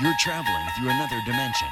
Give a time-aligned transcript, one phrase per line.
[0.00, 1.66] You're traveling through another dimension.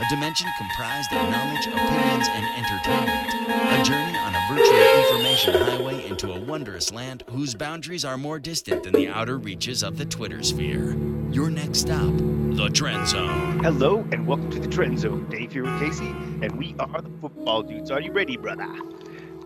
[0.00, 3.32] A dimension comprised of knowledge, opinions, and entertainment.
[3.48, 8.38] A journey on a virtual information highway into a wondrous land whose boundaries are more
[8.38, 10.94] distant than the outer reaches of the Twitter sphere.
[11.30, 13.60] Your next stop, the Trend Zone.
[13.60, 15.26] Hello and welcome to the Trend Zone.
[15.30, 16.08] Dave here with Casey,
[16.42, 17.90] and we are the football dudes.
[17.90, 18.68] Are you ready, brother?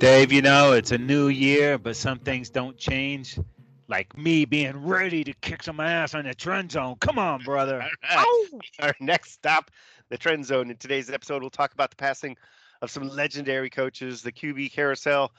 [0.01, 3.39] Dave, you know, it's a new year, but some things don't change.
[3.87, 6.97] Like me being ready to kick some ass on the trend zone.
[7.01, 7.79] Come on, brother.
[7.79, 8.35] Right.
[8.81, 9.71] Our next stop,
[10.09, 10.71] the Trend Zone.
[10.71, 12.37] In today's episode, we'll talk about the passing
[12.81, 14.23] of some legendary coaches.
[14.23, 15.33] The QB carousel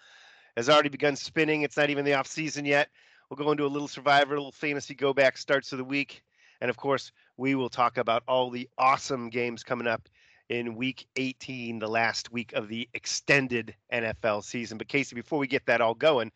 [0.55, 1.63] has already begun spinning.
[1.63, 2.89] It's not even the off season yet.
[3.29, 6.23] We'll go into a little survivor, a little fantasy go back starts of the week.
[6.61, 10.07] And of course, we will talk about all the awesome games coming up
[10.49, 14.77] in week 18, the last week of the extended NFL season.
[14.77, 16.31] But Casey, before we get that all going,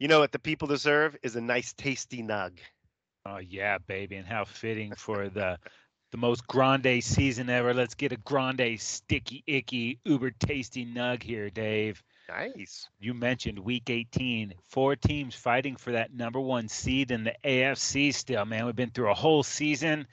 [0.00, 2.58] you know what the people deserve is a nice tasty nug.
[3.26, 5.58] Oh yeah, baby, and how fitting for the
[6.10, 7.72] the most grande season ever.
[7.74, 12.02] Let's get a grande sticky icky uber tasty nug here, Dave.
[12.28, 12.88] Nice.
[12.98, 18.14] You mentioned week 18, four teams fighting for that number 1 seed in the AFC
[18.14, 18.66] still, man.
[18.66, 20.06] We've been through a whole season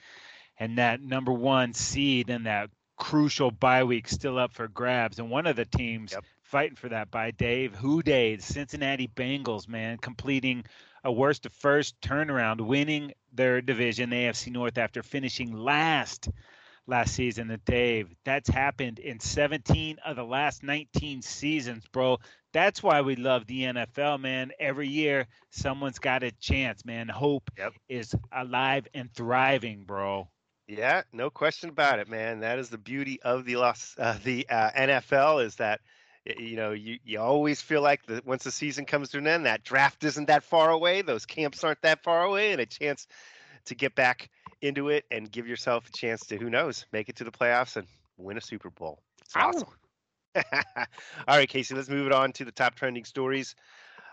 [0.58, 5.30] and that number 1 seed and that crucial bye week still up for grabs and
[5.30, 6.24] one of the teams Yep.
[6.48, 10.64] Fighting for that by Dave Who Dey, Cincinnati Bengals, man, completing
[11.04, 16.28] a worst to first turnaround, winning their division, the AFC North, after finishing last
[16.86, 17.50] last season.
[17.50, 22.18] And Dave, that's happened in 17 of the last 19 seasons, bro.
[22.52, 24.52] That's why we love the NFL, man.
[24.58, 27.08] Every year, someone's got a chance, man.
[27.08, 27.74] Hope Yep.
[27.88, 30.28] is alive and thriving, bro.
[30.66, 32.40] Yeah, no question about it, man.
[32.40, 35.80] That is the beauty of the Los, uh, the uh, NFL is that
[36.36, 39.46] you know you, you always feel like that once the season comes to an end,
[39.46, 43.06] that draft isn't that far away, those camps aren't that far away, and a chance
[43.66, 47.16] to get back into it and give yourself a chance to who knows make it
[47.16, 49.00] to the playoffs and win a Super Bowl.
[49.22, 49.68] It's awesome.
[50.36, 53.54] All right, Casey, let's move it on to the top trending stories.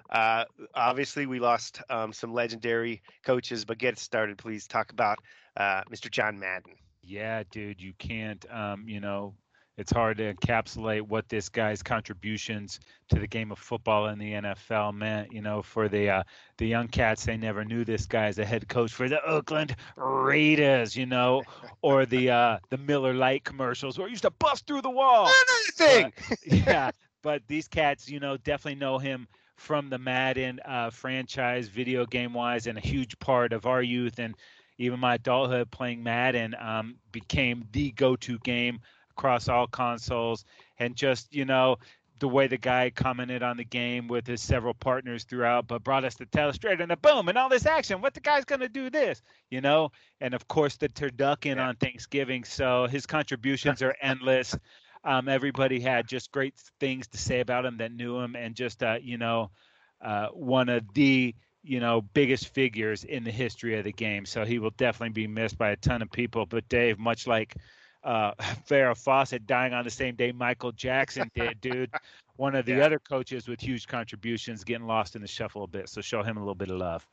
[0.09, 4.67] Uh, obviously, we lost um, some legendary coaches, but get started, please.
[4.67, 5.17] Talk about
[5.57, 6.09] uh, Mr.
[6.11, 6.73] John Madden.
[7.01, 8.45] Yeah, dude, you can't.
[8.51, 9.33] Um, you know,
[9.77, 14.33] it's hard to encapsulate what this guy's contributions to the game of football in the
[14.33, 15.33] NFL meant.
[15.33, 16.23] You know, for the uh,
[16.57, 19.75] the young cats, they never knew this guy as a head coach for the Oakland
[19.97, 20.95] Raiders.
[20.95, 21.43] You know,
[21.81, 25.29] or the uh, the Miller Lite commercials where he used to bust through the wall.
[25.73, 26.13] Thing.
[26.45, 32.05] yeah, but these cats, you know, definitely know him from the Madden uh, franchise, video
[32.05, 34.35] game wise, and a huge part of our youth and
[34.77, 38.79] even my adulthood playing Madden um, became the go-to game
[39.17, 40.45] across all consoles,
[40.79, 41.77] and just you know
[42.19, 46.05] the way the guy commented on the game with his several partners throughout, but brought
[46.05, 48.01] us the telestrate and the boom and all this action.
[48.01, 49.91] What the guy's gonna do this, you know?
[50.21, 51.67] And of course the turducken Yeah.
[51.67, 52.45] on Thanksgiving.
[52.45, 54.55] So his contributions are endless.
[55.03, 58.81] Um, everybody had just great things to say about him that knew him, and just
[58.81, 59.51] uh, you know,
[60.01, 64.25] uh, one of the you know biggest figures in the history of the game.
[64.25, 66.45] So he will definitely be missed by a ton of people.
[66.45, 67.55] But Dave, much like
[68.05, 68.33] uh,
[68.69, 71.91] Farrah Fawcett dying on the same day Michael Jackson did, dude,
[72.37, 72.85] one of the Yeah.
[72.85, 75.89] other coaches with huge contributions getting lost in the shuffle a bit.
[75.89, 77.05] So show him a little bit of love.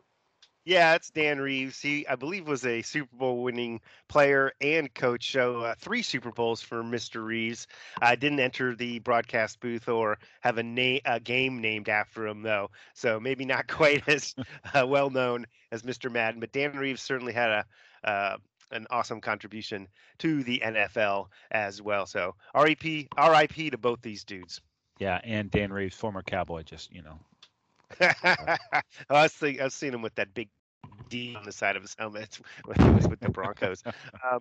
[0.65, 1.81] Yeah, it's Dan Reeves.
[1.81, 5.33] He, I believe, was a Super Bowl winning player and coach.
[5.33, 7.25] So uh, three Super Bowls for Mr.
[7.25, 7.67] Reeves.
[8.01, 12.43] I didn't enter the broadcast booth or have a name, a game named after him,
[12.43, 12.71] though.
[12.95, 14.37] So maybe not quite as
[14.73, 16.13] uh, well known as Mr.
[16.13, 16.39] Madden.
[16.39, 17.65] But Dan Reeves certainly had a
[18.09, 18.37] uh,
[18.73, 19.89] an awesome contribution
[20.19, 22.07] to the NFL as well.
[22.07, 24.61] So RIP, RIP to both these dudes.
[24.99, 27.19] Yeah, and Dan Reeves, former Cowboy, just you know.
[28.01, 30.49] I was thinking, I was seeing him with that big
[31.09, 33.83] D on the side of his helmet when he was with the Broncos.
[34.31, 34.41] um,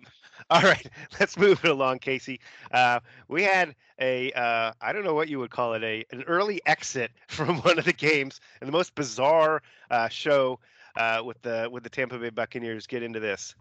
[0.50, 0.86] all right,
[1.20, 2.40] let's move it along, Casey.
[2.70, 6.22] Uh, we had a uh, I don't know what you would call it a an
[6.24, 10.58] early exit from one of the games and the most bizarre uh, show
[10.96, 12.86] uh, with the with the Tampa Bay Buccaneers.
[12.86, 13.54] Get into this.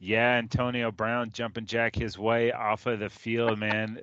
[0.00, 4.00] Yeah, Antonio Brown jumping jack his way off of the field, man.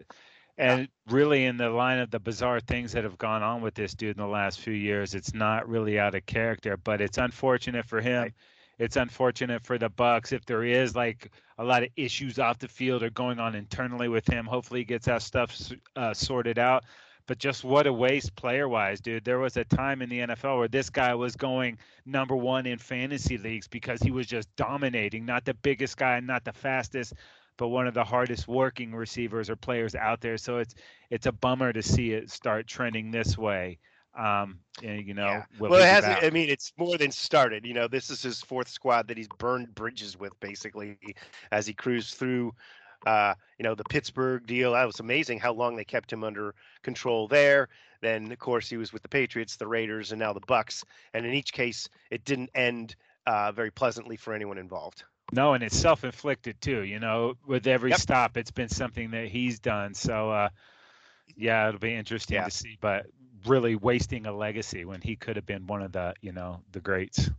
[0.58, 3.94] And really, in the line of the bizarre things that have gone on with this
[3.94, 6.78] dude in the last few years, it's not really out of character.
[6.78, 8.24] But it's unfortunate for him.
[8.24, 8.34] Right.
[8.78, 12.68] It's unfortunate for the Bucks if there is like a lot of issues off the
[12.68, 14.46] field or going on internally with him.
[14.46, 16.84] Hopefully, he gets that stuff uh, sorted out.
[17.28, 19.26] But just what a waste player wise, dude.
[19.26, 22.78] There was a time in the NFL where this guy was going number one in
[22.78, 25.26] fantasy leagues because he was just dominating.
[25.26, 27.14] Not the biggest guy, not the fastest,
[27.58, 30.38] but one of the hardest working receivers or players out there.
[30.38, 30.76] So it's
[31.10, 33.80] it's a bummer to see it start trending this way.
[34.18, 35.44] Um, and, you know, Yeah.
[35.60, 36.24] well, it hasn't.
[36.24, 37.66] I mean, it's more than started.
[37.66, 40.98] You know, this is his fourth squad that he's burned bridges with, basically,
[41.52, 42.54] as he cruised through.
[43.06, 44.74] Uh, you know, the Pittsburgh deal.
[44.74, 47.70] That was amazing how long they kept him under control there.
[48.02, 50.84] Then, of course, he was with the Patriots, the Raiders, and now the Bucks.
[51.14, 55.04] And in each case, it didn't end uh, very pleasantly for anyone involved.
[55.32, 56.84] No, and it's self-inflicted too.
[56.84, 58.00] You know, with every Yep.
[58.00, 59.94] stop, it's been something that he's done.
[59.94, 60.50] So, uh,
[61.36, 62.46] yeah, it'll be interesting Yeah.
[62.46, 62.78] to see.
[62.80, 63.08] But
[63.46, 66.80] really wasting a legacy when he could have been one of the, you know, the
[66.82, 67.30] greats.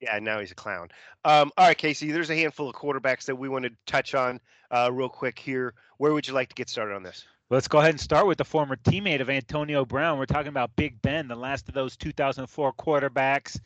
[0.00, 0.88] Yeah, now he's a clown.
[1.24, 4.40] Um, all right, Casey, there's a handful of quarterbacks that we want to touch on
[4.70, 5.74] uh, real quick here.
[5.98, 7.26] Where would you like to get started on this?
[7.50, 10.18] Let's go ahead and start with the former teammate of Antonio Brown.
[10.18, 13.60] We're talking about Big Ben, the last of those 2004 quarterbacks.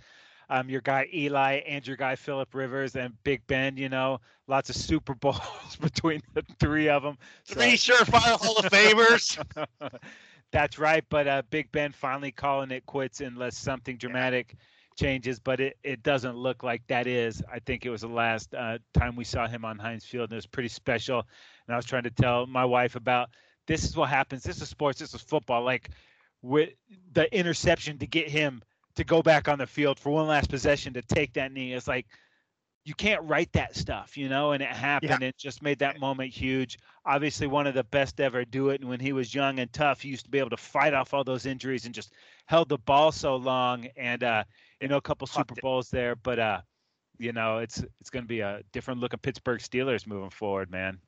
[0.50, 3.76] Um, your guy Eli, and your guy Philip Rivers, and Big Ben.
[3.76, 7.16] You know, lots of Super Bowls between the three of them.
[7.44, 9.40] Three surefire Hall of Famers.
[10.52, 11.04] That's right.
[11.08, 14.56] But uh, Big Ben finally calling it quits unless something dramatic
[14.96, 15.38] changes.
[15.38, 17.42] But it, it doesn't look like that is.
[17.52, 20.32] I think it was the last uh, time we saw him on Heinz Field, and
[20.32, 21.26] it was pretty special.
[21.66, 23.30] And I was trying to tell my wife about
[23.66, 24.42] this is what happens.
[24.42, 24.98] This is sports.
[24.98, 25.62] This is football.
[25.62, 25.90] Like
[26.42, 26.70] with
[27.12, 28.62] the interception to get him
[28.96, 31.72] to go back on the field for one last possession to take that knee.
[31.72, 32.06] It's like
[32.84, 35.22] you can't write that stuff, you know, and it happened.
[35.22, 36.78] It just made that moment huge.
[37.04, 38.80] Obviously, one of the best ever do it.
[38.80, 41.12] And when he was young and tough, he used to be able to fight off
[41.12, 42.12] all those injuries and just
[42.46, 43.88] held the ball so long.
[43.96, 44.44] And uh,
[44.80, 45.54] you know, a couple Super.
[45.62, 46.60] Bowls there, but uh,
[47.18, 50.70] you know, it's it's going to be a different look of Pittsburgh Steelers moving forward,
[50.70, 51.00] man.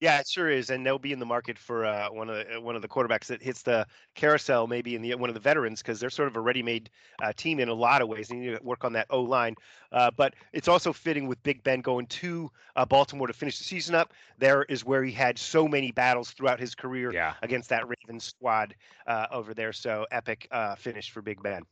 [0.00, 2.60] Yeah, it sure is, and they'll be in the market for uh, one of the,
[2.60, 5.80] one of the quarterbacks that hits the carousel, maybe in the one of the veterans,
[5.80, 6.90] because they're sort of a ready-made
[7.22, 8.26] uh, team in a lot of ways.
[8.26, 9.54] They need to work on that O line,
[9.92, 13.64] uh, but it's also fitting with Big Ben going to uh, Baltimore to finish the
[13.64, 14.12] season up.
[14.38, 17.34] There is where he had so many battles throughout his career Yeah.
[17.42, 18.74] against that Ravens squad
[19.06, 19.72] uh, over there.
[19.72, 21.62] So epic uh, finish for Big Ben.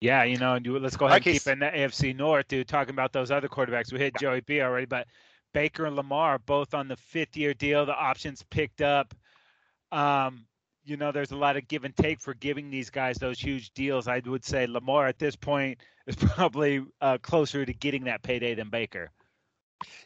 [0.00, 2.68] Yeah, you know, and do, let's go ahead and keep in the AFC North, dude.
[2.68, 5.08] Talking about those other quarterbacks, we hit Joey B already, but
[5.52, 7.84] Baker and Lamar both on the fifth-year deal.
[7.84, 9.12] The options picked up.
[9.90, 10.46] Um,
[10.84, 13.72] you know, there's a lot of give and take for giving these guys those huge
[13.72, 14.06] deals.
[14.08, 18.54] I would say Lamar at this point is probably uh, closer to getting that payday
[18.54, 19.10] than Baker.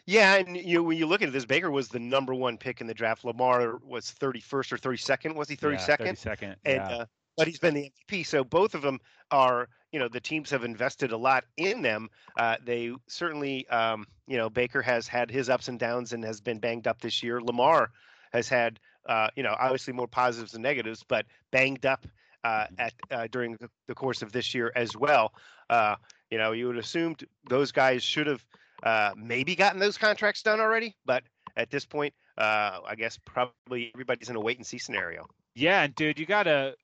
[0.06, 2.87] Yeah, and you when you look at this, Baker was the number one pick in
[2.87, 3.25] the draft.
[3.25, 5.35] Lamar was 31st or 32nd.
[5.35, 5.99] Was he 32nd?
[6.00, 6.43] Yeah, 32nd.
[6.43, 6.97] and yeah.
[6.97, 7.05] uh,
[7.37, 8.26] but he's been the MVP.
[8.26, 9.00] So both of them
[9.31, 12.08] are, you know, the teams have invested a lot in them.
[12.37, 16.40] Uh, they certainly, um, you know, Baker has had his ups and downs and has
[16.40, 17.40] been banged up this year.
[17.40, 17.90] Lamar
[18.32, 22.06] has had, uh, you know, obviously more positives than negatives, but banged up
[22.44, 25.32] uh, at uh, during the, the course of this year as well.
[25.70, 25.96] Uh,
[26.31, 28.44] you know, you would assumed those guys should have
[28.82, 31.23] uh, maybe gotten those contracts done already, but
[31.56, 35.26] at this point, uh, I guess probably everybody's in a wait and see scenario.
[35.55, 36.75] Yeah, and dude, you gotta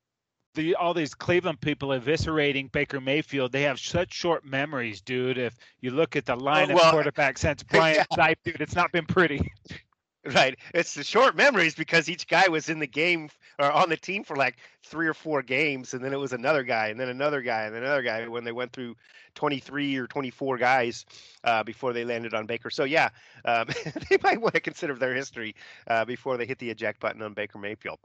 [0.55, 3.53] the all these Cleveland people eviscerating Baker Mayfield.
[3.53, 5.39] They have such short memories, dude.
[5.39, 8.17] If you look at the oh, line well, of quarterback since Brian yeah.
[8.17, 9.53] Sipe, dude, it's not been pretty.
[10.35, 10.59] Right.
[10.75, 14.25] It's the short memories because each guy was in the game or on the team
[14.25, 17.43] for like three or four games, and then it was another guy, and then another
[17.43, 18.95] guy, and then another guy when they went through
[19.35, 21.05] 23 or 24 guys
[21.45, 22.71] uh, before they landed on Baker.
[22.71, 23.09] So, yeah,
[23.45, 23.69] um,
[24.11, 25.55] they might want to consider their history
[25.89, 27.99] uh, before they hit the eject button on Baker Mayfield.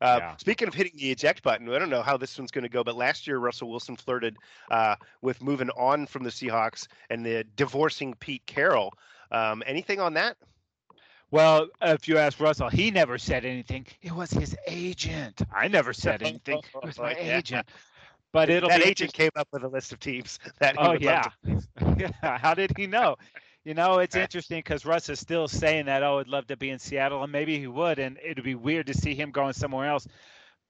[0.00, 0.36] Uh, Yeah.
[0.36, 2.82] Speaking of hitting the eject button, I don't know how this one's going to go,
[2.84, 4.36] but last year Russell Wilson flirted
[4.70, 8.92] uh, with moving on from the Seahawks and the divorcing Pete Carroll.
[9.30, 10.36] Um, anything on that?
[11.32, 13.86] Well, if you ask Russell, he never said anything.
[14.02, 15.42] It was his agent.
[15.52, 16.58] I never said anything.
[16.58, 17.38] It was my Yeah.
[17.38, 17.68] agent.
[18.32, 21.30] But it'll that agent came up with a list of teams that he Oh yeah,
[21.98, 22.38] yeah.
[22.38, 23.16] How did he know?
[23.64, 26.02] You know, it's interesting because Russ is still saying that.
[26.02, 28.86] Oh, I'd love to be in Seattle, and maybe he would, and it'd be weird
[28.88, 30.06] to see him going somewhere else.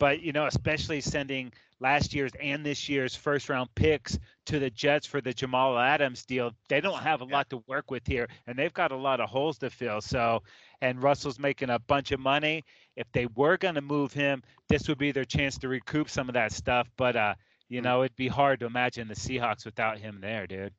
[0.02, 4.70] But you know, especially sending last year's and this year's first round picks to the
[4.70, 7.36] Jets for the Jamal Adams deal, they don't have a Yeah.
[7.36, 10.00] lot to work with here, and they've got a lot of holes to fill.
[10.00, 10.42] So,
[10.82, 12.64] and Russell's making a bunch of money.
[12.96, 16.28] If they were going to move him, this would be their chance to recoup some
[16.28, 16.90] of that stuff.
[16.96, 17.34] But uh,
[17.68, 17.84] you Mm.
[17.84, 20.74] know, it'd be hard to imagine the Seahawks without him there, dude.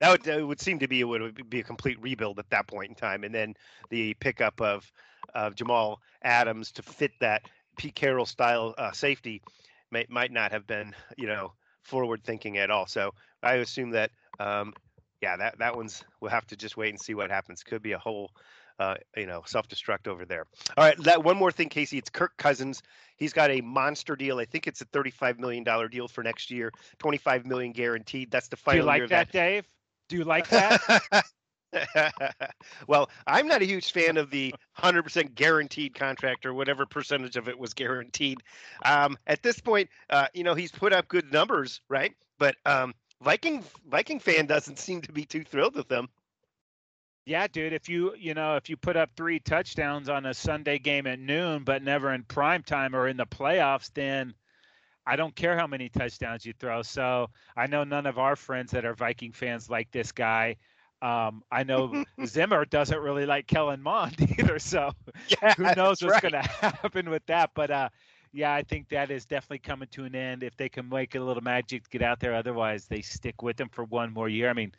[0.00, 2.68] that would, it would seem to be it would be a complete rebuild at that
[2.68, 3.54] point in time, and then
[3.90, 4.92] the pickup of
[5.34, 7.42] of Jamal Adams to fit that
[7.76, 9.42] Pete Carroll style uh, safety
[9.90, 11.52] may, might not have been you know
[11.82, 12.86] forward thinking at all.
[12.86, 14.74] So I assume that um,
[15.20, 17.62] yeah that that one's we'll have to just wait and see what happens.
[17.62, 18.30] Could be a whole
[18.78, 20.46] uh, you know self destruct over there.
[20.76, 21.98] All right, that one more thing, Casey.
[21.98, 22.82] It's Kirk Cousins.
[23.16, 24.38] He's got a monster deal.
[24.38, 26.72] I think it's a thirty-five million dollar deal for next year.
[26.98, 28.30] Twenty-five million guaranteed.
[28.30, 28.80] That's the final.
[28.80, 29.66] Do you like year of that, Dave?
[30.08, 31.02] Do you like that?
[32.88, 37.48] well, I'm not a huge fan of the 100% guaranteed contract or whatever percentage of
[37.48, 38.42] it was guaranteed.
[38.84, 42.14] Um, at this point, uh, you know, he's put up good numbers, right?
[42.38, 46.08] But um, Viking Viking fan doesn't seem to be too thrilled with them.
[47.24, 47.72] Yeah, dude.
[47.72, 51.18] If you you know if you put up three touchdowns on a Sunday game at
[51.18, 54.34] noon, but never in prime time or in the playoffs, then
[55.06, 56.82] I don't care how many touchdowns you throw.
[56.82, 60.56] So I know none of our friends that are Viking fans like this guy.
[61.06, 64.58] Um, I know Zimmer doesn't really like Kellen Mond either.
[64.58, 64.90] So
[65.28, 66.22] yeah, who knows what's right.
[66.22, 67.50] going to happen with that?
[67.54, 67.88] But uh,
[68.32, 70.42] yeah, I think that is definitely coming to an end.
[70.42, 73.60] If they can make a little magic to get out there, otherwise they stick with
[73.60, 74.50] him for one more year.
[74.50, 74.72] I mean,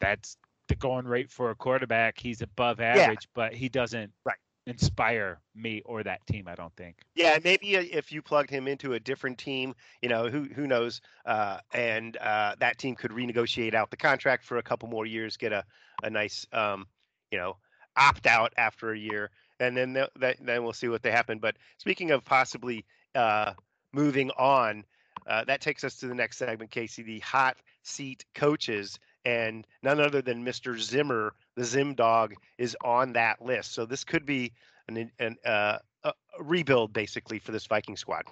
[0.00, 2.18] that's the going rate for a quarterback.
[2.18, 3.30] He's above average, yeah.
[3.34, 4.38] but he doesn't right.
[4.66, 6.48] Inspire me or that team.
[6.48, 6.96] I don't think.
[7.14, 11.00] Yeah, maybe if you plugged him into a different team, you know, who who knows,
[11.26, 15.36] uh, and uh, that team could renegotiate out the contract for a couple more years,
[15.36, 15.64] get a
[16.02, 16.86] a nice, um,
[17.30, 17.56] you know,
[17.96, 19.30] opt out after a year,
[19.60, 21.38] and then that then we'll see what they happen.
[21.38, 23.52] But speaking of possibly uh,
[23.92, 24.84] moving on.
[25.26, 27.02] Uh, that takes us to the next segment, Casey.
[27.02, 30.78] The hot seat coaches and none other than Mr.
[30.78, 33.72] Zimmer, the Zim dog, is on that list.
[33.72, 34.52] So this could be
[34.88, 38.24] an, an uh, a rebuild basically for this Viking squad.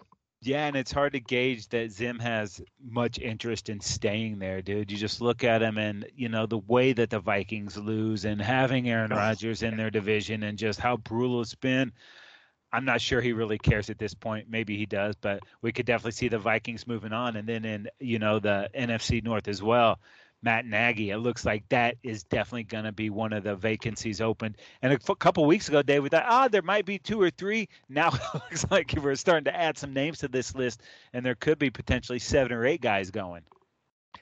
[0.44, 4.90] Yeah, and it's hard to gauge that Zim has much interest in staying there, dude.
[4.90, 8.42] You just look at him and, you know, the way that the Vikings lose and
[8.42, 11.92] having Aaron Rodgers in their division and just how brutal it's been.
[12.72, 14.50] I'm not sure he really cares at this point.
[14.50, 17.36] Maybe he does, but we could definitely see the Vikings moving on.
[17.36, 20.00] And then in, you know, the NFC North as well.
[20.42, 21.10] Matt Nagy.
[21.10, 24.56] It looks like that is definitely going to be one of the vacancies opened.
[24.82, 27.30] And a f- couple weeks ago, Dave, we thought, ah, there might be two or
[27.30, 27.68] three.
[27.88, 30.82] Now it looks like we're starting to add some names to this list,
[31.12, 33.42] and there could be potentially seven or eight guys going.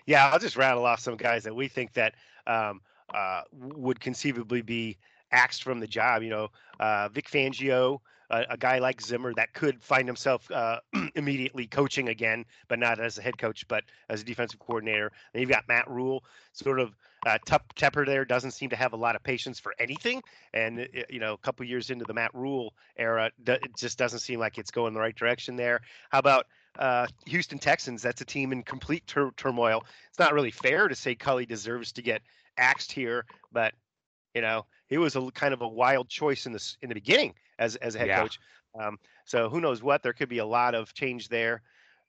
[0.07, 2.15] Yeah, I'll just rattle off some guys that we think that
[2.47, 2.81] um,
[3.15, 4.99] uh, would conceivably be
[5.31, 6.23] axed from the job.
[6.23, 6.49] You know,
[6.81, 10.79] uh, Vic Fangio, a, a, guy like Zimmer that could find himself uh,
[11.15, 15.13] immediately coaching again, but not as a head coach, but as a defensive coordinator.
[15.35, 16.97] And you've got Matt Rhule, sort of
[17.27, 20.23] uh, tough Tepper there doesn't seem to have a lot of patience for anything.
[20.55, 24.21] And, uh, you know, a couple years into the Matt Rhule era, it just doesn't
[24.21, 25.81] seem like it's going the right direction there.
[26.11, 26.47] How about
[26.79, 28.03] uh, Houston Texans?
[28.03, 29.85] That's a team in complete tur- turmoil.
[30.09, 32.23] It's not really fair to say Culley deserves to get
[32.57, 33.75] axed here, but,
[34.35, 37.35] you know, it was a kind of a wild choice in the in the beginning
[37.61, 38.21] as as a head yeah.
[38.23, 38.41] coach.
[38.79, 40.03] Um, so who knows what?
[40.03, 41.63] There could be a lot of change there.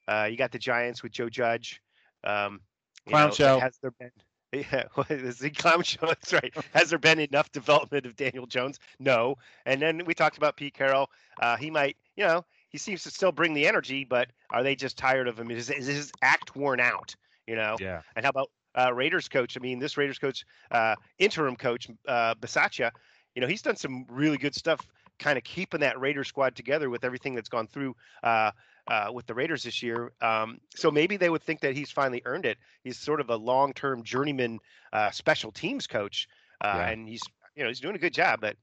[0.08, 1.80] Uh, you got the Giants with Joe Judge.
[2.24, 2.60] Um,
[3.06, 3.58] clown know, show.
[3.60, 4.10] Has there been?
[4.54, 6.08] Yeah, is the clown show?
[6.08, 6.54] That's right.
[6.74, 8.78] Has there been enough development of Daniel Jones?
[8.98, 9.36] No.
[9.64, 11.08] And then we talked about Pete Carroll.
[11.40, 14.76] Uh, he might, you know, he seems to still bring the energy, but are they
[14.76, 15.50] just tired of him?
[15.50, 17.16] Is, is his act worn out?
[17.46, 17.76] You know.
[17.80, 18.02] Yeah.
[18.14, 19.56] And how about uh, Raiders coach?
[19.56, 22.90] I mean, this Raiders coach, uh, interim coach uh, Bisaccia,
[23.34, 24.86] you know, he's done some really good stuff
[25.18, 28.50] kind of keeping that Raider squad together with everything that's gone through uh,
[28.86, 30.12] uh, with the Raiders this year.
[30.20, 32.58] Um, so maybe they would think that he's finally earned it.
[32.82, 34.58] He's sort of a long-term journeyman
[34.92, 36.28] uh, special teams coach,
[36.60, 36.88] uh, yeah.
[36.88, 37.22] and he's
[37.54, 38.40] you know he's doing a good job.
[38.40, 38.56] But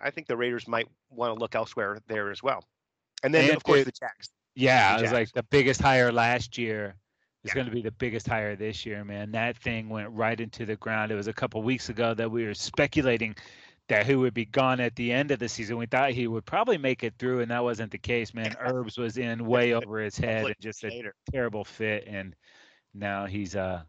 [0.00, 2.64] I think the Raiders might want to look elsewhere there as well.
[3.22, 4.30] And then and of course it, the Jags.
[4.54, 6.96] Yeah, the it was like the biggest hire last year.
[7.44, 7.62] It's yeah.
[7.62, 9.30] going to be the biggest hire this year, man.
[9.32, 11.12] That thing went right into the ground.
[11.12, 13.36] It was a couple weeks ago that we were speculating
[13.88, 15.76] that who would be gone at the end of the season.
[15.76, 18.54] We thought he would probably make it through, and that wasn't the case, man.
[18.60, 22.04] Herbs was in way over his head and just a terrible fit.
[22.06, 22.34] And
[22.94, 23.82] now he's uh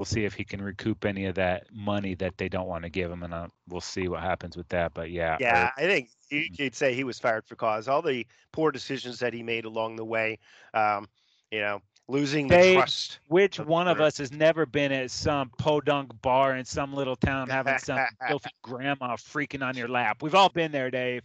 [0.00, 2.88] we'll see if he can recoup any of that money that they don't want to
[2.88, 4.94] give him, and uh, we'll see what happens with that.
[4.94, 7.86] But yeah, yeah, I think you could say he was fired for cause.
[7.86, 10.38] All the poor decisions that he made along the way,
[10.72, 11.06] um,
[11.50, 13.20] you know, losing the trust.
[13.28, 17.16] Which of one of us has never been at some podunk bar in some little
[17.16, 20.22] town having some filthy grandma freaking on your lap?
[20.22, 21.22] We've all been there, Dave.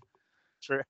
[0.62, 0.82] True,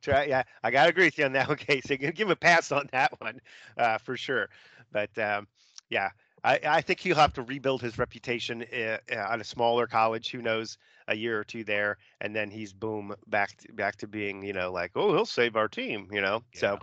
[0.00, 0.14] True.
[0.26, 1.96] Yeah, I gotta agree with you on that one, Casey.
[1.96, 3.40] Give him a pass on that one,
[3.76, 4.48] uh, for sure.
[4.92, 5.48] But um,
[5.90, 6.10] yeah,
[6.44, 10.30] I, I, think he'll have to rebuild his reputation uh, uh, on a smaller college.
[10.30, 10.78] Who knows?
[11.08, 14.54] A year or two there, and then he's boom back to, back to being, you
[14.54, 16.42] know, like, oh, he'll save our team, you know.
[16.54, 16.60] Yeah.
[16.60, 16.78] So,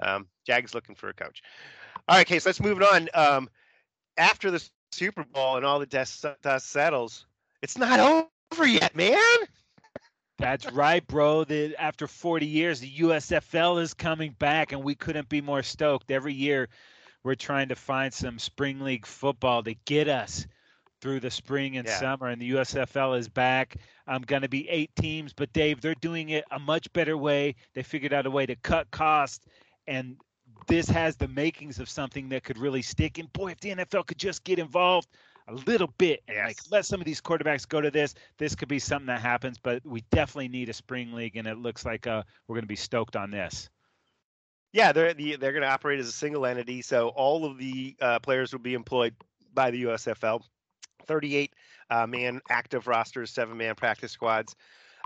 [0.00, 1.42] um, Jag's looking for a coach.
[2.08, 3.08] All right, Case, let's move on.
[3.14, 3.48] Um,
[4.16, 7.26] after the Super Bowl and all the dust, dust settles,
[7.62, 9.18] it's not over yet, man.
[10.38, 11.44] That's right, bro.
[11.44, 16.10] The, after 40 years, the USFL is coming back, and we couldn't be more stoked.
[16.10, 16.68] Every year,
[17.22, 20.46] we're trying to find some spring league football to get us
[21.00, 21.98] through the spring and yeah.
[21.98, 23.76] summer, and the USFL is back.
[24.08, 27.54] I'm going to be eight teams, but Dave, they're doing it a much better way.
[27.74, 29.46] They figured out a way to cut costs
[29.86, 30.16] and
[30.66, 33.18] this has the makings of something that could really stick.
[33.18, 35.08] And boy, if the NFL could just get involved,
[35.48, 38.14] a little bit and like let some of these quarterbacks go to this.
[38.38, 41.58] This could be something that happens, but we definitely need a spring league, and it
[41.58, 43.68] looks like uh, we're going to be stoked on this.
[44.72, 47.96] Yeah, they're the, they're going to operate as a single entity, so all of the
[48.00, 49.14] uh, players will be employed
[49.52, 50.42] by the USFL.
[51.06, 51.52] 38
[51.90, 54.54] uh, man active rosters, seven man practice squads.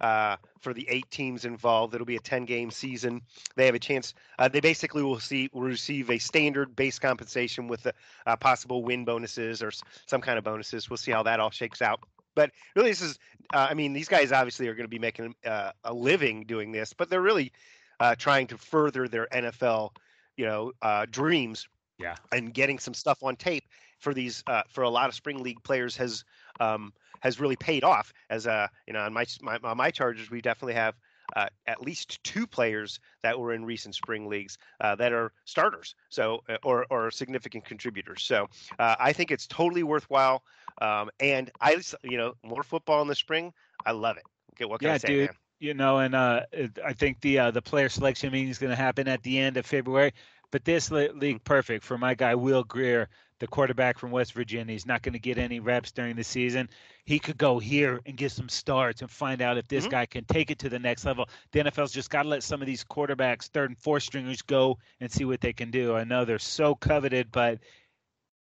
[0.03, 3.23] Uh, for the eight teams involved, it'll be a 10 game season.
[3.55, 4.15] They have a chance.
[4.39, 7.95] Uh, they basically will see will receive a standard base compensation with the,
[8.27, 10.91] uh, possible win bonuses or s- some kind of bonuses.
[10.91, 12.01] We'll see how that all shakes out.
[12.35, 13.19] But really, this is.
[13.55, 16.73] Uh, I mean, these guys obviously are going to be making uh, a living doing
[16.73, 17.53] this, but they're really
[18.01, 19.91] uh, trying to further their NFL,
[20.37, 21.69] you know, uh, dreams.
[21.99, 22.17] Yeah.
[22.33, 23.65] And getting some stuff on tape
[23.99, 26.25] for these uh, for a lot of spring league players has
[26.61, 28.13] um, has really paid off.
[28.31, 30.95] As uh, you know, on my my, on my Chargers, we definitely have.
[31.35, 35.95] Uh, at least two players that were in recent spring leagues uh, that are starters,
[36.09, 38.23] so uh, or or significant contributors.
[38.23, 40.43] So uh, I think it's totally worthwhile.
[40.81, 43.53] Um, and I, you know, more football in the spring.
[43.85, 44.25] I love it.
[44.55, 45.17] Okay, what can I Yeah, say, dude.
[45.17, 45.35] man?
[45.59, 46.43] you know, and uh,
[46.85, 49.57] I think the uh, the player selection meeting is going to happen at the end
[49.57, 50.13] of February.
[50.51, 53.09] But this league perfect for my guy Will Greer,
[53.39, 54.73] the quarterback from West Virginia.
[54.73, 56.69] He's not going to get any reps during the season.
[57.05, 59.91] He could go here and get some starts and find out if this Mhm.
[59.91, 61.29] guy can take it to the next level.
[61.53, 64.79] The NFL's just got to let some of these quarterbacks, third and fourth stringers, go
[65.01, 65.95] and see what they can do.
[65.95, 67.59] I know they're so coveted, but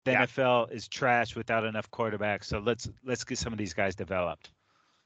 [0.04, 0.22] the Yeah.
[0.22, 2.44] NFL is trash without enough quarterbacks.
[2.44, 4.50] So let's let's get some of these guys developed.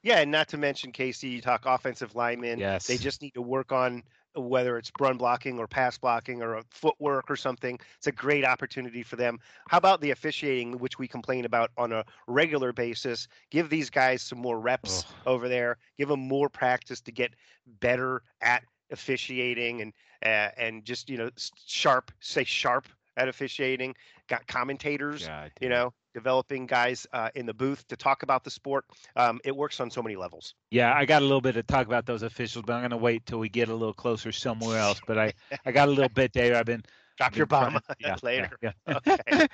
[0.03, 2.59] Yeah, and not to mention Casey, you talk offensive linemen.
[2.59, 2.87] Yes.
[2.87, 4.03] They just need to work on
[4.35, 7.79] whether it's run blocking or pass blocking or footwork or something.
[7.97, 9.39] It's a great opportunity for them.
[9.69, 13.29] How about the officiating, which we complain about on a regular basis?
[13.51, 15.15] Give these guys some more reps Ugh.
[15.27, 15.79] over there.
[15.99, 17.35] Give them more practice to get
[17.81, 19.93] better at officiating and
[20.25, 21.31] uh, and just you know
[21.67, 23.95] sharp, say sharp at officiating.
[24.29, 28.51] Got commentators God, you know, developing guys uh, in the booth to talk about the
[28.51, 28.85] sport.
[29.17, 30.55] Um, it works on so many levels.
[30.71, 32.97] Yeah, I got a little bit to talk about those officials, but I'm going to
[32.97, 35.01] wait till we get a little closer somewhere else.
[35.07, 35.33] But I,
[35.67, 36.57] I got a little bit there.
[36.57, 36.83] I've been
[37.17, 38.59] Drop I've your been bomb yeah, later.
[38.63, 39.45] Yeah, Okay.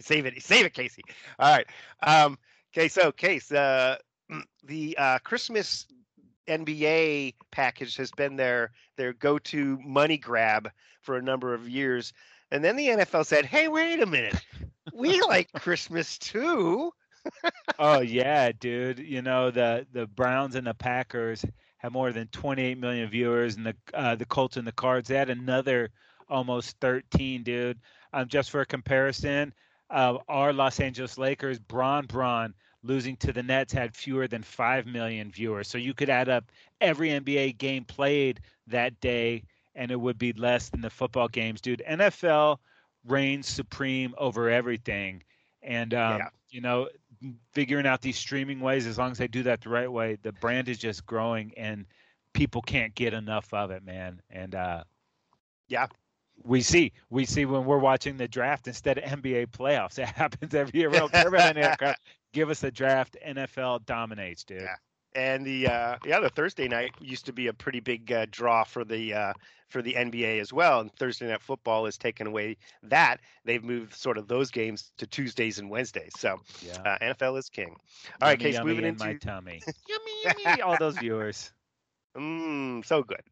[0.00, 1.02] save it, save it, Casey.
[1.38, 1.66] All right.
[2.02, 2.38] Um,
[2.72, 3.96] okay, so Case, uh,
[4.64, 5.86] the uh, Christmas
[6.48, 10.70] NBA package has been their their go-to money grab
[11.02, 12.12] for a number of years,
[12.50, 14.40] and then the NFL said, "Hey, wait a minute,
[15.00, 16.92] we like Christmas too."
[17.78, 18.98] oh yeah, dude.
[18.98, 21.44] You know the the Browns and the Packers
[21.78, 25.16] have more than 28 million viewers, and the uh, the Colts and the Cards they
[25.16, 25.90] had another
[26.28, 27.78] almost 13, dude.
[28.12, 29.52] Um, just for a comparison,
[29.90, 34.86] uh, our Los Angeles Lakers, Bron Bron, losing to the Nets had fewer than five
[34.86, 35.68] million viewers.
[35.68, 39.42] So you could add up every NBA game played that day,
[39.74, 41.82] and it would be less than the football games, dude.
[41.88, 42.58] NFL
[43.06, 45.22] reigns supreme over everything,
[45.62, 46.28] and um, Yeah.
[46.50, 46.88] you know
[47.52, 50.32] figuring out these streaming ways as long as they do that the right way the
[50.32, 51.84] brand is just growing and
[52.32, 54.82] people can't get enough of it man and uh
[55.68, 55.86] Yeah.
[56.42, 60.54] we see we see when we're watching the draft instead of nba playoffs it happens
[60.54, 61.96] every year we don't care about any of that crap.
[62.32, 64.76] give us a draft nfl dominates dude Yeah.
[65.14, 68.64] And the uh, yeah, the Thursday night used to be a pretty big uh, draw
[68.64, 69.32] for the uh,
[69.68, 70.80] for the NBA as well.
[70.80, 73.20] And Thursday night football has taken away that.
[73.44, 76.12] They've moved sort of those games to Tuesdays and Wednesdays.
[76.16, 77.76] So yeah uh, NFL is king.
[78.20, 81.52] All right, Yummy, Case, yummy moving in my tummy yummy yummy all those viewers
[82.16, 83.22] mm, so good.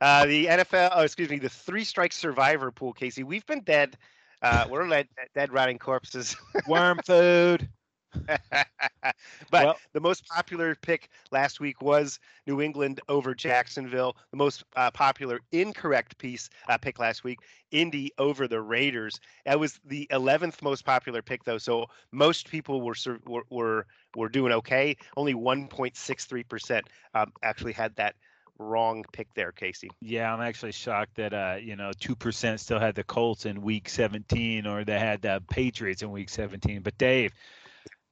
[0.00, 3.22] Uh, the NFL, oh, excuse me, the three strike survivor pool, Casey.
[3.22, 3.96] We've been dead.
[4.40, 6.36] Uh, we're dead, dead rotting corpses.
[6.66, 7.68] worm food
[8.26, 14.16] but Well- the most popular pick last week was New England over Jacksonville.
[14.30, 19.20] The most uh, popular incorrect piece uh, pick last week, Indy over the Raiders.
[19.44, 21.58] That was the 11th most popular pick, though.
[21.58, 22.94] So most people were
[23.26, 24.96] were were, were doing okay.
[25.16, 28.14] Only 1.63 percent um, actually had that
[28.58, 29.90] wrong pick there, Casey.
[30.00, 33.62] Yeah, I'm actually shocked that uh, you know, two percent still had the Colts in
[33.62, 36.82] Week 17, or they had the Patriots in Week 17.
[36.82, 37.32] But Dave,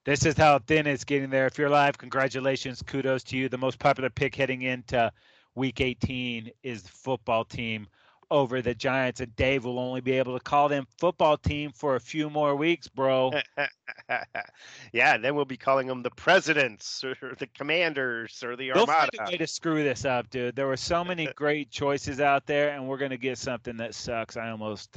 [0.04, 1.46] this is how thin it's getting there.
[1.46, 3.48] If you're live, congratulations, kudos to you.
[3.48, 5.12] The most popular pick heading into
[5.54, 7.86] Week 18 is the football team
[8.32, 11.96] over the Giants, and Dave will only be able to call them football team for
[11.96, 13.32] a few more weeks, bro.
[14.92, 19.10] yeah, then we'll be calling them the presidents or the commanders or the They'll armada.
[19.16, 20.54] find a way to screw this up, dude.
[20.54, 24.36] There were so many great choices out there, and we're gonna get something that sucks.
[24.36, 24.96] I almost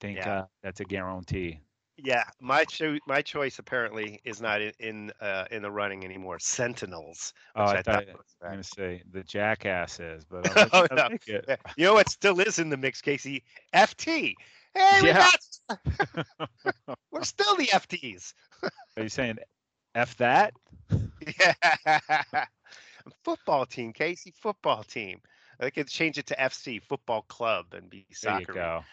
[0.00, 0.40] think Yeah.
[0.40, 1.60] uh, that's a guarantee.
[2.02, 6.38] Yeah, my cho- my choice apparently is not in in, uh, in the running anymore.
[6.38, 7.32] Sentinels.
[7.54, 11.08] Oh, which I thought was I was gonna say the jackasses, but Oh, no.
[11.26, 13.44] Yeah, You know what still is in the mix, Casey?
[13.74, 14.34] FT.
[14.74, 15.26] Hey, we Yeah.
[15.68, 16.26] got.
[17.12, 18.34] We're still the FTs.
[18.96, 19.38] Are you saying
[19.94, 20.52] f that?
[21.40, 21.54] Yeah.
[23.24, 24.32] football team, Casey.
[24.40, 25.20] Football team.
[25.60, 28.52] I could change it to FC, Football Club, and be There you soccer.
[28.54, 28.84] go.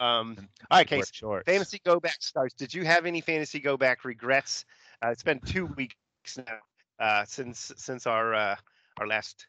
[0.00, 0.36] Um,
[0.70, 1.26] all right, Wear Casey.
[1.46, 2.54] Fantasy go back starts.
[2.54, 4.64] Did you have any fantasy go back regrets?
[5.04, 5.94] Uh, it's been two weeks
[6.36, 8.56] now uh, since since our uh,
[8.98, 9.46] our last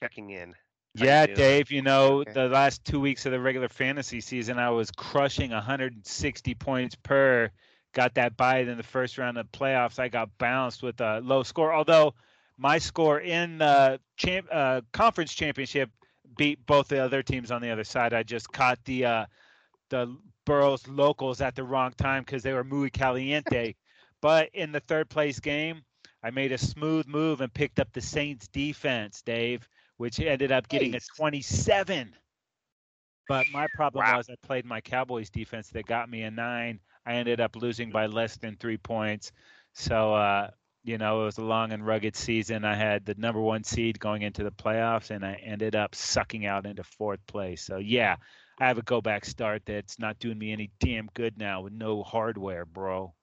[0.00, 0.54] checking in.
[0.94, 1.26] Yeah.
[1.26, 2.32] Dave, you know, Okay.
[2.32, 7.50] the last two weeks of the regular fantasy season, I was crushing 160 points per.
[7.94, 9.98] Got that bye in the first round of playoffs.
[9.98, 12.14] I got bounced with a low score, although
[12.56, 15.90] my score in the champ, uh, conference championship
[16.36, 18.12] beat both the other teams on the other side.
[18.12, 19.26] I just caught the uh,
[19.90, 23.74] the Burrows locals at the wrong time because they were muy caliente.
[24.20, 25.84] but in the third place game,
[26.22, 30.68] I made a smooth move and picked up the Saints defense, Dave which ended up
[30.68, 32.14] getting a 27.
[33.28, 34.10] But my problem Wow.
[34.10, 36.80] was I played my Cowboys defense that got me a nine.
[37.04, 39.32] I ended up losing by less than three points.
[39.74, 40.50] So, uh,
[40.84, 42.64] you know, it was a long and rugged season.
[42.64, 46.46] I had the number one seed going into the playoffs, and I ended up sucking
[46.46, 47.62] out into fourth place.
[47.62, 48.16] So, yeah,
[48.60, 51.72] I have a go back start that's not doing me any damn good now with
[51.72, 53.14] no hardware, bro.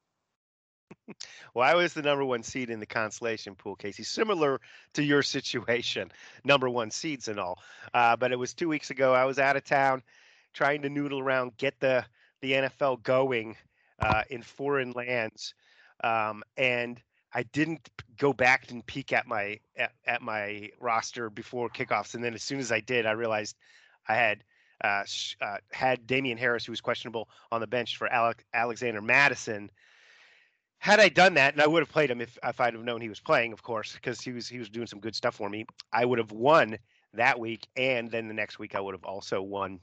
[1.54, 4.62] Well, I was the number one seed in the consolation pool, Casey, similar
[4.94, 6.12] to your situation,
[6.44, 7.60] number one seeds and all.
[7.94, 9.14] Uh, but it was two weeks ago.
[9.14, 10.04] I was out of town,
[10.54, 12.06] trying to noodle around, get the
[12.42, 13.56] the NFL going
[14.00, 15.54] uh, in foreign lands,
[16.04, 17.02] um, and
[17.34, 22.14] I didn't go back and peek at my at, at my roster before kickoffs.
[22.14, 23.56] And then as soon as I did, I realized
[24.08, 24.44] I had.
[24.84, 25.04] Uh,
[25.42, 29.72] uh, had Damien Harris, who was questionable, on the bench for Alec- Alexander Mattison,
[30.80, 33.02] had I done that, and I would have played him if, if I'd have known
[33.02, 35.50] he was playing, of course, because he was he was doing some good stuff for
[35.50, 35.66] me.
[35.92, 36.78] I would have won
[37.14, 39.80] that week, and then the next week I would have also won.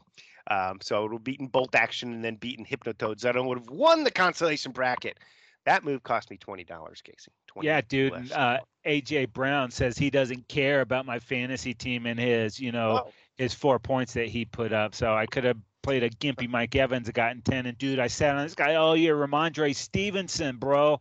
[0.51, 3.25] Um, so I would have beaten Bolt Action and then beaten Hypnotoads.
[3.25, 5.19] I would have won the consolation bracket.
[5.65, 7.33] That move cost me twenty dollars, Casey.
[7.49, 8.33] 20 Yeah, dude.
[8.33, 13.05] Uh, AJ Brown says he doesn't care about my fantasy team and his, you know,
[13.07, 14.95] Oh, his four points that he put up.
[14.95, 17.67] So I could have played a gimpy Mike Evans and gotten 10.
[17.67, 21.01] And dude, I sat on this guy all year, Rhamondre Stevenson, bro.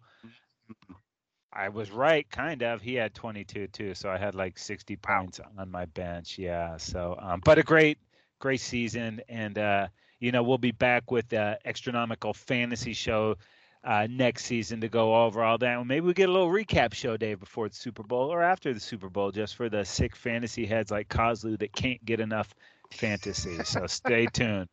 [1.53, 2.81] I was right, kind of.
[2.81, 3.93] He had 22 too.
[3.93, 6.37] So I had like 60 points on my bench.
[6.37, 6.77] Yeah.
[6.77, 7.97] So, um, but a great,
[8.39, 9.21] great season.
[9.27, 9.87] And, uh,
[10.19, 13.35] you know, we'll be back with the Astronomical Fantasy Show
[13.83, 15.85] uh, next season to go over all that.
[15.85, 18.79] Maybe we get a little recap show, Dave, before the Super Bowl or after the
[18.79, 22.53] Super Bowl, just for the sick fantasy heads like Kozlu that can't get enough
[22.91, 23.63] fantasy.
[23.63, 24.69] So stay tuned.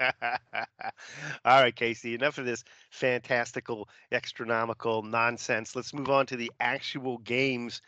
[0.00, 5.74] All right, Casey, enough of this fantastical, astronomical nonsense.
[5.74, 7.80] Let's move on to the actual games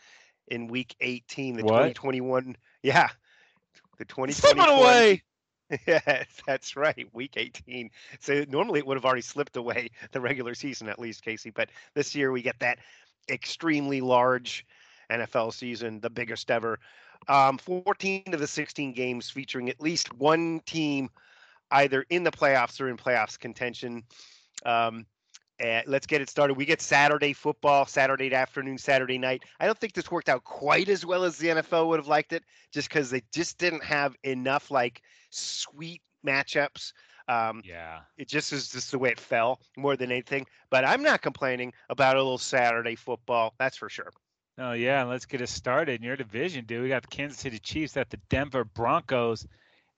[0.49, 1.95] in week 18, the What?
[1.95, 2.57] 2021.
[2.83, 3.09] Yeah.
[3.99, 4.33] The 2021.
[4.33, 5.23] Slipping away.
[5.87, 7.09] Yes, that's right.
[7.13, 7.91] Week 18.
[8.21, 11.51] So normally it would have already slipped away the regular season, at least, Casey.
[11.51, 12.79] But this year we get that
[13.29, 14.67] extremely large
[15.11, 16.79] NFL season, the biggest ever.
[17.29, 21.11] Um, 14 of the 16 games featuring at least one team
[21.71, 24.05] either in the playoffs or in playoffs contention.
[24.65, 25.07] Um,
[25.59, 26.55] and let's get it started.
[26.55, 29.45] We get Saturday football, Saturday afternoon, Saturday night.
[29.61, 32.33] I don't think this worked out quite as well as the NFL would have liked
[32.33, 36.93] it, just because they just didn't have enough like sweet matchups.
[37.29, 38.01] Um, Yeah.
[38.17, 40.47] it just is just the way it fell more than anything.
[40.71, 43.55] But I'm not complaining about a little Saturday football.
[43.59, 44.13] That's for sure.
[44.59, 46.83] Oh yeah, let's get us started in your division, dude.
[46.83, 49.47] We got the Kansas City Chiefs at the Denver Broncos,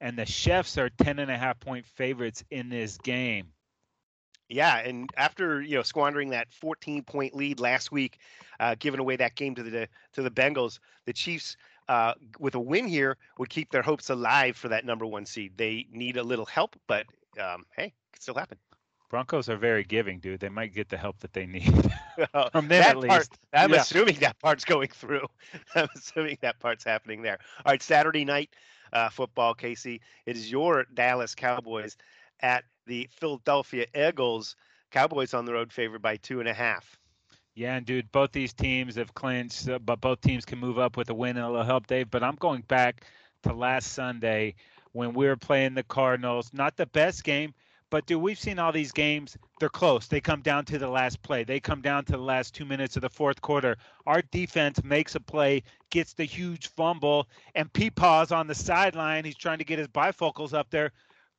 [0.01, 3.53] and the Chefs are ten and a half point favorites in this game.
[4.49, 8.19] Yeah, and after you know squandering that 14 point lead last week,
[8.61, 11.57] uh, giving away that game to the to the Bengals, the Chiefs
[11.89, 15.53] uh, with a win here would keep their hopes alive for that number one seed.
[15.57, 17.07] They need a little help, but
[17.41, 18.59] um, hey, it could still happen.
[19.09, 20.41] Broncos are very giving, dude.
[20.41, 21.73] They might get the help that they need
[22.51, 23.29] from them that at part.
[23.53, 23.75] I'm Yeah.
[23.75, 25.27] assuming that part's going through.
[25.75, 27.39] I'm assuming that part's happening there.
[27.65, 28.51] All right, Saturday night
[28.93, 30.01] uh, football, Casey.
[30.27, 31.97] It is your Dallas Cowboys
[32.41, 34.57] at the Philadelphia Eagles.
[34.91, 36.99] Cowboys on the road favored by two and a half.
[37.55, 40.97] Yeah, and dude, both these teams have clinched, uh, but both teams can move up
[40.97, 42.11] with a win and a little help, Dave.
[42.11, 43.05] But I'm going back
[43.43, 44.55] to last Sunday
[44.93, 46.51] when we were playing the Cardinals.
[46.53, 47.53] Not the best game,
[47.91, 49.37] but dude, we've seen all these games.
[49.59, 50.07] They're close.
[50.07, 51.45] They come down to the last play.
[51.45, 53.77] They come down to the last two minutes of the fourth quarter.
[54.07, 59.25] Our defense makes a play, gets the huge fumble, and Peepaw's on the sideline.
[59.25, 60.93] He's trying to get his bifocals up there,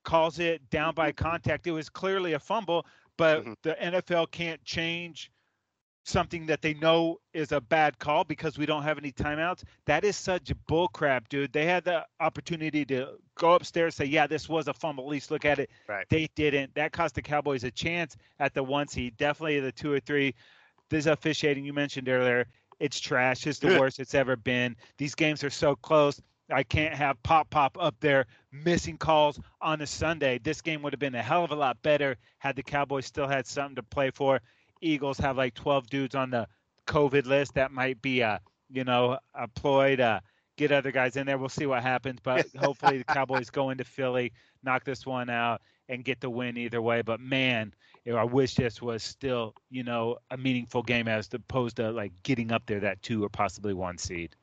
[0.10, 1.68] calls it down by contact.
[1.68, 2.84] It was clearly a fumble,
[3.16, 3.56] but Mhm.
[3.62, 5.32] the NFL can't change
[6.04, 9.64] something that they know is a bad call because we don't have any timeouts.
[9.86, 11.54] That is such bullcrap, dude.
[11.54, 15.04] They had the opportunity to go upstairs, say, "Yeah, this was a fumble.
[15.04, 16.10] At least look at it." Right.
[16.10, 16.74] They didn't.
[16.74, 19.16] That cost the Cowboys a chance at the one seed.
[19.18, 20.34] Definitely the two or three.
[20.90, 22.48] This officiating you mentioned earlier,
[22.80, 23.46] it's trash.
[23.46, 24.76] It's the worst it's ever been.
[24.98, 26.20] These games are so close.
[26.52, 30.40] I can't have Pop Pop up there missing calls on a Sunday.
[30.40, 33.28] This game would have been a hell of a lot better had the Cowboys still
[33.28, 34.42] had something to play for.
[34.82, 36.48] Eagles have like 12 dudes on the
[36.88, 37.56] COVID list.
[37.56, 40.22] That might be a, you know, a ploy to
[40.58, 41.38] get other guys in there.
[41.38, 44.34] We'll see what happens, but hopefully the Cowboys go into Philly,
[44.64, 47.02] knock this one out, and get the win either way.
[47.02, 47.74] But man,
[48.08, 52.52] I wish this was still, you know, a meaningful game as opposed to like getting
[52.52, 54.36] up there that two or possibly one seed.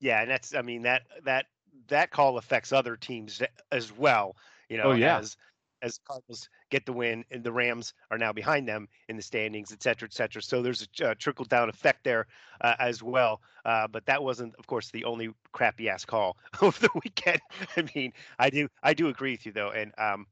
[0.00, 1.46] Yeah, and that's I mean that that
[1.88, 4.36] that call affects other teams as well.
[4.68, 5.18] You know, oh, yeah.
[5.18, 5.36] as
[5.82, 9.72] as Cardinals get the win and the Rams are now behind them in the standings,
[9.72, 10.42] et cetera, et cetera.
[10.42, 12.26] So there's a, trickle down effect there
[12.60, 13.40] uh, as well.
[13.64, 17.40] Uh, but that wasn't, of course, the only crappy ass call of the weekend.
[17.76, 20.26] I mean, I do I do agree with you though, and um,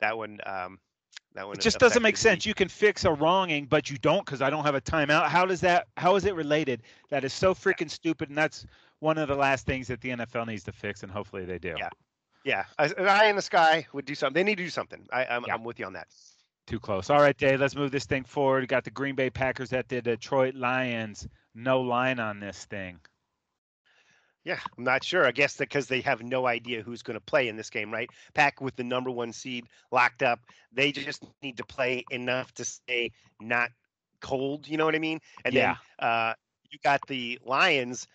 [0.00, 0.38] that one.
[0.46, 0.78] Um,
[1.34, 2.46] that one it just doesn't make sense.
[2.46, 2.50] Me.
[2.50, 5.26] You can fix a wronging, but you don't because I don't have a timeout.
[5.26, 5.88] How does that?
[5.96, 6.82] How is it related?
[7.10, 8.66] That is so freaking stupid, and that's
[9.04, 11.74] one of the last things that the NFL needs to fix, and hopefully they do.
[11.78, 11.90] Yeah,
[12.42, 12.64] yeah.
[12.78, 14.34] An eye in the sky would do something.
[14.34, 15.06] They need to do something.
[15.12, 15.54] I, am yeah.
[15.54, 16.08] I'm with you on that.
[16.66, 17.10] Too close.
[17.10, 17.60] All right, Dave.
[17.60, 18.62] Let's move this thing forward.
[18.62, 21.28] We got the Green Bay Packers at the Detroit Lions.
[21.54, 22.98] No line on this thing.
[24.42, 25.26] Yeah, I'm not sure.
[25.26, 28.08] I guess because they have no idea who's going to play in this game, right?
[28.32, 30.40] Pack with the number one seed locked up.
[30.72, 33.70] They just need to play enough to stay not
[34.20, 34.66] cold.
[34.66, 35.20] You know what I mean?
[35.44, 35.76] And yeah.
[36.00, 36.34] then uh,
[36.70, 38.06] you got the Lions.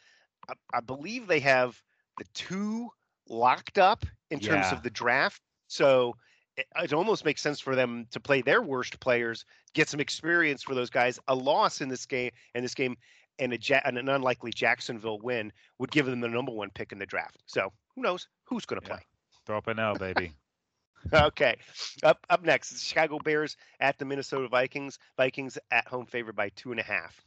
[0.49, 1.81] I, I, believe they have
[2.17, 2.89] the two
[3.27, 4.73] locked up in terms yeah.
[4.73, 5.41] of the draft.
[5.67, 6.15] So
[6.57, 10.63] it, it, almost makes sense for them to play their worst players, get some experience
[10.63, 11.19] for those guys.
[11.27, 12.97] A loss in this game in this game
[13.39, 16.99] and, a, and an unlikely Jacksonville win would give them the number one pick in
[16.99, 17.37] the draft.
[17.45, 18.95] So who knows who's going to yeah.
[18.95, 19.05] play?
[19.45, 20.33] Throw up an L, baby.
[21.13, 21.57] okay.
[22.03, 24.99] Up up next, the Chicago Bears at the Minnesota Vikings.
[25.17, 27.21] Vikings at home favored by two and a half.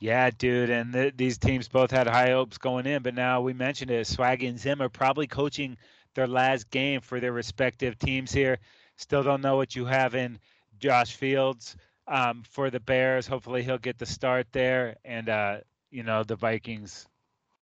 [0.00, 3.52] Yeah, dude, and the, these teams both had high hopes going in, but now we
[3.52, 4.06] mentioned it.
[4.06, 5.76] Swaggy and Zimmer probably coaching
[6.14, 8.58] their last game for their respective teams here.
[8.96, 10.38] Still don't know what you have in
[10.78, 11.76] Josh Fields
[12.08, 13.26] um, for the Bears.
[13.26, 14.96] Hopefully he'll get the start there.
[15.04, 15.58] And uh,
[15.90, 17.06] you know the Vikings.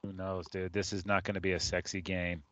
[0.04, 0.74] Who knows, dude?
[0.74, 2.44] This is not going to be a sexy game.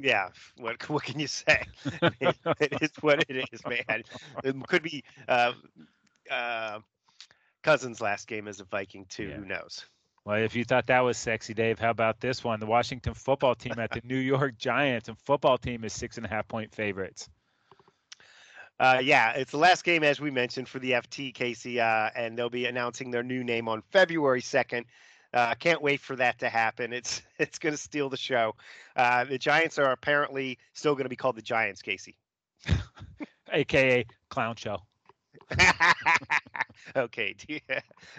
[0.00, 1.62] Yeah, what what can you say?
[2.02, 4.02] it is what it is, man.
[4.42, 5.52] It could be uh,
[6.30, 6.80] uh,
[7.62, 9.28] Cousins' last game as a Viking too.
[9.28, 9.36] Yeah.
[9.36, 9.84] Who knows?
[10.24, 12.60] Well, if you thought that was sexy, Dave, how about this one?
[12.60, 16.26] The Washington football team at the New York Giants, and football team is six and
[16.26, 17.28] a half point favorites.
[18.78, 22.36] Uh, yeah, it's the last game, as we mentioned, for the FT, Casey, uh, and
[22.36, 24.84] they'll be announcing their new name on February 2nd.
[25.34, 26.92] Uh, can't wait for that to happen.
[26.92, 28.54] It's it's going to steal the show.
[28.96, 32.16] Uh, the Giants are apparently still going to be called the Giants, Casey,
[33.52, 34.82] aka Clown Show.
[36.96, 37.34] okay,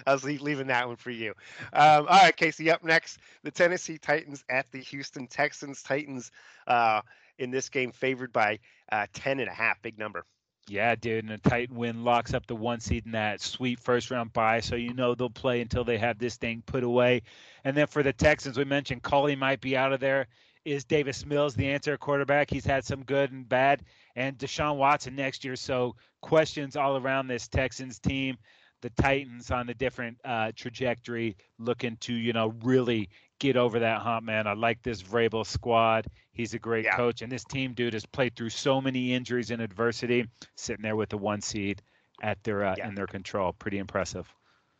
[0.06, 1.34] I was leaving that one for you.
[1.74, 2.70] Um, all right, Casey.
[2.70, 5.82] Up next, the Tennessee Titans at the Houston Texans.
[5.84, 6.32] Titans
[6.68, 7.02] uh,
[7.38, 8.60] in this game favored by
[8.92, 10.26] uh, ten and a half, big number.
[10.68, 14.12] Yeah, dude, and a Titan win locks up the one seed in that sweet first
[14.12, 14.60] round bye.
[14.60, 17.24] So you know they'll play until they have this thing put away.
[17.64, 20.28] And then for the Texans, we mentioned Culley might be out of there.
[20.64, 22.50] Is Davis Mills the answer quarterback?
[22.50, 23.84] He's had some good and bad.
[24.16, 25.56] And Deshaun Watson next year.
[25.56, 28.38] So questions all around this Texans team.
[28.82, 34.02] The Titans on a different uh, trajectory, looking to you know really get over that
[34.02, 34.48] hump, man.
[34.48, 36.08] I like this Vrabel squad.
[36.32, 36.96] He's a great yeah.
[36.96, 40.96] coach, and this team, dude, has played through so many injuries and adversity, sitting there
[40.96, 41.84] with the one seed
[42.24, 42.88] at their uh, yeah.
[42.88, 43.54] in their control.
[43.54, 44.34] Pretty impressive.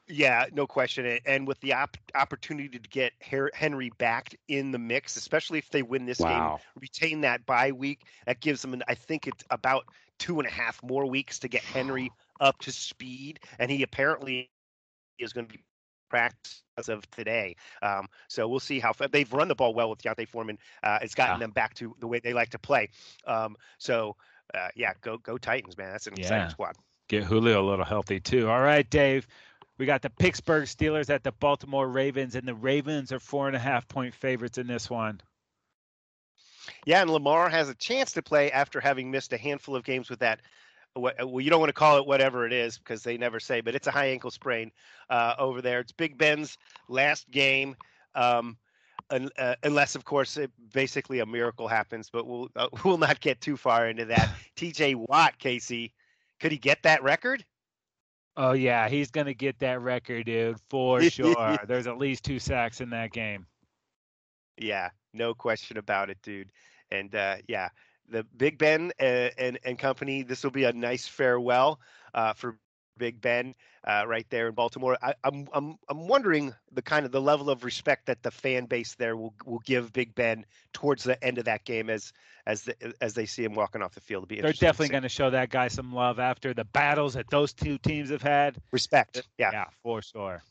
[0.08, 1.20] Yeah, no question.
[1.26, 3.14] And with the op- opportunity to get
[3.54, 6.58] Henry back in the mix, especially if they win this wow.
[6.58, 9.86] game, retain that bye week, that gives them, an, I think it's about
[10.20, 13.40] two and a half more weeks to get Henry up to speed.
[13.60, 14.50] And he apparently
[15.20, 15.64] is going to be
[16.10, 17.56] practice as of today.
[17.82, 20.58] Um, so we'll see how they've run the ball well with D'Onta Foreman.
[20.84, 21.46] Uh, it's gotten yeah.
[21.46, 22.90] them back to the way they like to play.
[23.26, 24.16] Um, so
[24.54, 25.92] uh, yeah, go go Titans, man.
[25.92, 26.24] That's an yeah.
[26.24, 26.76] exciting squad.
[27.08, 28.50] Get Julio a little healthy too.
[28.50, 29.26] All right, Dave.
[29.82, 33.56] We got the Pittsburgh Steelers at the Baltimore Ravens, and the Ravens are four and
[33.56, 35.20] a half point favorites in this one.
[36.86, 40.08] Yeah, and Lamar has a chance to play after having missed a handful of games
[40.08, 40.42] with that
[40.96, 43.74] well, you don't want to call it whatever it is because they never say, but
[43.74, 44.72] it's a high ankle sprain
[45.10, 45.80] uh, over there.
[45.80, 47.76] It's Big Ben's last game,
[48.14, 48.58] um,
[49.10, 52.08] uh, unless of course it, basically a miracle happens.
[52.08, 54.30] But we'll uh, we'll not get too far into that.
[54.56, 54.94] T.J.
[54.94, 55.92] Watt, Casey,
[56.40, 57.44] could he get that record?
[58.44, 61.60] Oh yeah, he's gonna get that record, dude, for sure.
[61.68, 63.46] There's at least two sacks in that game.
[64.58, 66.52] Yeah, no question about it, dude.
[66.90, 67.70] And uh, yeah,
[68.10, 70.24] the Big Ben and, and, and company.
[70.24, 71.80] This will be a nice farewell
[72.16, 72.58] uh, for
[72.98, 74.98] Big Ben uh, right there in Baltimore.
[75.02, 78.32] I, am I'm, I'm I'm wondering the kind of the level of respect that the
[78.32, 82.14] fan base there will will give Big Ben towards the end of that game as
[82.46, 84.28] as the, as they see him walking off the field.
[84.28, 87.54] Be They're definitely going to show that guy some love after the battles that those
[87.54, 88.58] two teams have had.
[88.72, 90.44] Respect, yeah, yeah, for sure.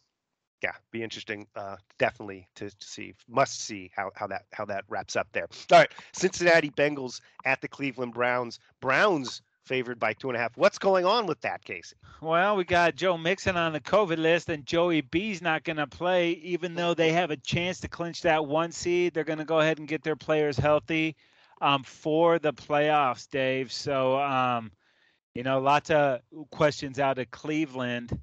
[0.63, 3.15] Yeah, be interesting, uh, definitely to, to see.
[3.29, 5.49] Must see how, how that how that wraps up there.
[5.73, 8.59] All right, Cincinnati Bengals at the Cleveland Browns.
[8.81, 10.57] Browns favored by two and a half.
[10.57, 11.97] What's going on with that, Casey?
[12.21, 15.87] Well, we got Joe Mixon on the COVID list, and Joey B's not going to
[15.87, 19.15] play, even though they have a chance to clinch that one seed.
[19.15, 21.17] They're going to go ahead and get their players healthy
[21.61, 23.73] um, for the playoffs, Dave.
[23.73, 24.73] So, um,
[25.35, 26.21] you know, lots of
[26.51, 28.19] questions out of Cleveland.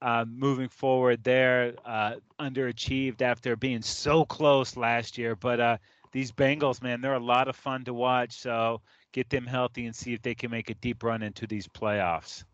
[0.00, 5.34] Uh, moving forward, there uh, underachieved after being so close last year.
[5.34, 5.76] But uh,
[6.12, 8.32] these Bengals, man, they're a lot of fun to watch.
[8.32, 8.80] So
[9.12, 12.44] get them healthy and see if they can make a deep run into these playoffs.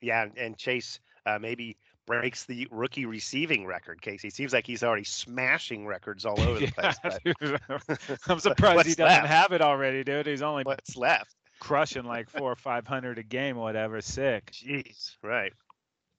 [0.00, 4.00] Yeah, and Chase uh, maybe breaks the rookie receiving record.
[4.00, 6.66] Casey seems like he's already smashing records all over the
[7.98, 8.18] place.
[8.28, 9.26] I'm surprised he doesn't left?
[9.26, 10.26] have it already, dude.
[10.26, 14.00] He's only what's left crushing like four or five hundred a game whatever.
[14.00, 14.50] Sick.
[14.52, 15.52] Jeez, right.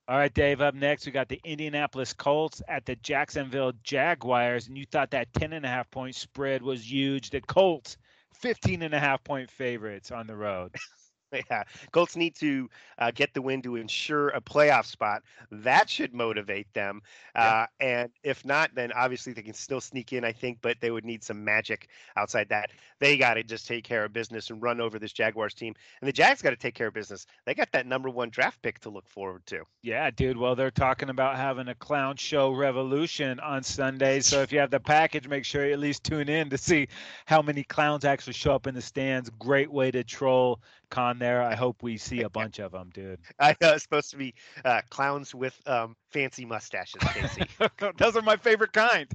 [0.07, 0.61] All right, Dave.
[0.61, 5.33] Up next, we got the Indianapolis Colts at the Jacksonville Jaguars, and you thought that
[5.33, 7.29] ten and a half point spread was huge.
[7.29, 7.97] The Colts
[8.41, 10.75] 15 and a half point favorites on the road.
[11.49, 15.23] Yeah, Colts need to uh, get the win to ensure a playoff spot.
[15.51, 17.01] That should motivate them.
[17.35, 20.91] Uh, And if not, then obviously they can still sneak in, I think, but they
[20.91, 22.71] would need some magic outside that.
[22.99, 25.75] They got to just take care of business and run over this Jaguars team.
[26.01, 27.25] And the Jags got to take care of business.
[27.45, 29.63] They got that number one draft pick to look forward to.
[29.83, 30.37] Yeah, dude.
[30.37, 34.21] Well, they're talking about having a clown show revolution on Sunday.
[34.21, 36.87] So if you have the package, make sure you at least tune in to see
[37.25, 39.29] how many clowns actually show up in the stands.
[39.37, 41.41] Great way to troll con there.
[41.41, 43.19] I hope we see a bunch of them, dude.
[43.39, 44.33] I know it's supposed to be
[44.65, 47.43] uh, clowns with um, fancy mustaches, Casey.
[47.97, 49.07] Those are my favorite kind.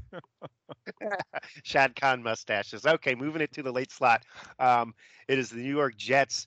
[1.63, 2.87] Shad Khan mustaches.
[2.87, 4.25] Okay, moving it to the late slot.
[4.59, 4.95] Um,
[5.29, 6.47] it is the New York Jets.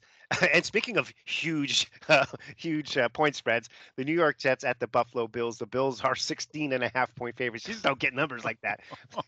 [0.54, 4.88] and speaking of huge, uh, huge uh, point spreads, the New York Jets at the
[4.88, 5.58] Buffalo Bills.
[5.58, 7.68] The Bills are 16 and a half point favorites.
[7.68, 8.82] You just don't get numbers like that.
[9.16, 9.22] oh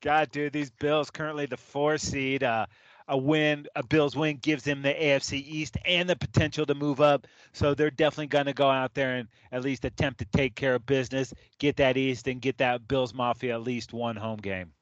[0.00, 2.42] God, dude, these Bills currently the four seed.
[2.42, 2.66] Uh,
[3.08, 7.00] a win, a Bills win, gives them the AFC East and the potential to move
[7.00, 7.26] up.
[7.52, 10.74] So they're definitely going to go out there and at least attempt to take care
[10.74, 14.72] of business, get that East, and get that Bills Mafia at least one home game.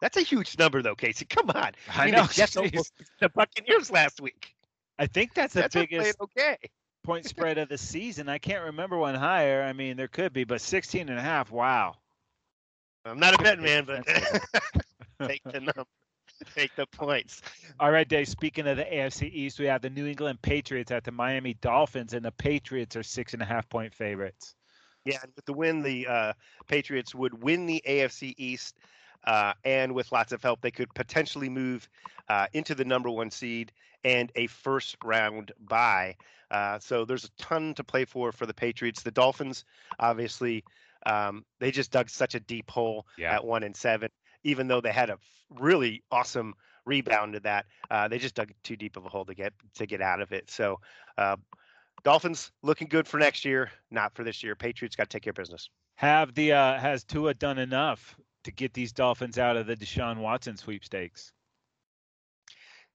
[0.00, 1.24] That's a huge number, though, Casey.
[1.24, 1.56] Come on.
[1.56, 2.26] I, I mean, know.
[2.26, 4.54] Jets the Buccaneers last week.
[4.98, 6.56] I think that's the that's biggest okay.
[7.04, 8.28] point spread of the season.
[8.28, 9.62] I can't remember one higher.
[9.62, 11.50] I mean, there could be, but 16 and a half.
[11.50, 11.96] Wow.
[13.06, 14.06] I'm not a betting man, but
[15.28, 15.84] take the number.
[16.54, 17.42] Take the points.
[17.80, 18.28] All right, Dave.
[18.28, 22.14] Speaking of the AFC East, we have the New England Patriots at the Miami Dolphins,
[22.14, 24.54] and the Patriots are six and a half point favorites.
[25.04, 26.32] Yeah, and with the win, the uh,
[26.66, 28.76] Patriots would win the AFC East,
[29.24, 31.88] uh, and with lots of help, they could potentially move
[32.28, 36.16] uh, into the number one seed and a first round bye.
[36.50, 39.02] Uh, so there's a ton to play for for the Patriots.
[39.02, 39.64] The Dolphins,
[39.98, 40.64] obviously,
[41.06, 43.34] um, they just dug such a deep hole yeah.
[43.34, 44.10] at one and seven
[44.44, 45.18] even though they had a
[45.50, 46.54] really awesome
[46.86, 49.86] rebound to that, uh, they just dug too deep of a hole to get to
[49.86, 50.50] get out of it.
[50.50, 50.80] So,
[51.18, 51.36] uh,
[52.02, 54.54] Dolphins looking good for next year, not for this year.
[54.54, 55.68] Patriots got to take care of business.
[55.96, 60.18] Have the uh, has Tua done enough to get these Dolphins out of the Deshaun
[60.18, 61.32] Watson sweepstakes?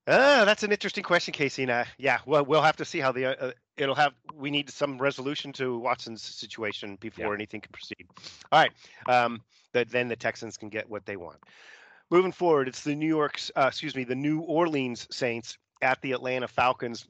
[0.07, 1.63] Uh, that's an interesting question, Casey.
[1.63, 4.13] And uh, yeah, well, we'll have to see how the uh, uh, it'll have.
[4.33, 7.33] We need some resolution to Watson's situation before yeah.
[7.33, 8.07] anything can proceed.
[8.51, 8.71] All right,
[9.07, 9.41] um,
[9.73, 11.37] that then the Texans can get what they want.
[12.09, 16.13] Moving forward, it's the New York's, uh, excuse me, the New Orleans Saints at the
[16.13, 17.05] Atlanta Falcons.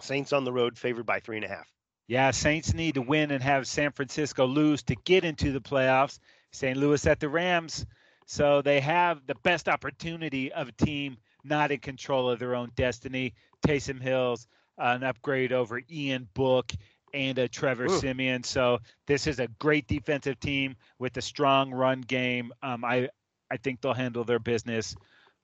[0.00, 1.70] Saints on the road, favored by three and a half.
[2.08, 6.18] Yeah, Saints need to win and have San Francisco lose to get into the playoffs.
[6.52, 6.76] St.
[6.76, 7.84] Louis at the Rams,
[8.26, 12.72] so they have the best opportunity of a team not in control of their own
[12.74, 13.34] destiny.
[13.66, 16.72] Taysom Hill's uh, an upgrade over Ian Book
[17.12, 17.98] and a Trevor Ooh.
[17.98, 18.42] Siemian.
[18.42, 22.52] So this is a great defensive team with a strong run game.
[22.62, 23.08] Um, I
[23.50, 24.96] I think they'll handle their business.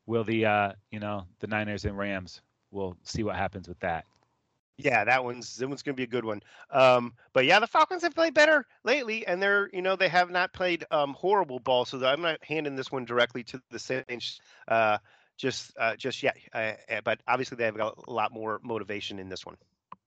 [0.06, 2.42] Will the uh, you know the Niners and Rams?
[2.72, 4.04] We'll see what happens with that.
[4.76, 6.42] Yeah, that one's that one's going to be a good one.
[6.70, 10.30] Um, but yeah, the Falcons have played better lately, and they're you know they have
[10.30, 11.84] not played um, horrible ball.
[11.84, 14.40] So I'm not handing this one directly to the Saints.
[14.66, 14.98] Uh,
[15.40, 16.36] just uh, just yet.
[16.52, 19.56] Uh, uh, but obviously, they have got a lot more motivation in this one.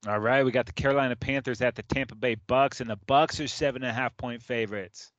[0.07, 3.39] All right, we got the Carolina Panthers at the Tampa Bay Bucks, and the Bucks
[3.39, 5.11] are seven and a half point favorites.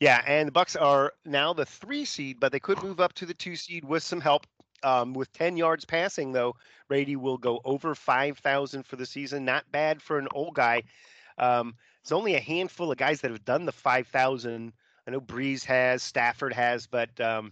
[0.00, 3.26] Yeah, and the Bucks are now the three seed, but they could move up to
[3.26, 4.46] the two seed with some help.
[4.82, 6.56] Um, with 10 yards passing, though,
[6.88, 9.46] Brady will go over 5,000 for the season.
[9.46, 10.82] Not bad for an old guy.
[11.38, 14.74] Um, it's only a handful of guys that have done the 5,000.
[15.06, 17.50] I know Brees has, Stafford has, but um,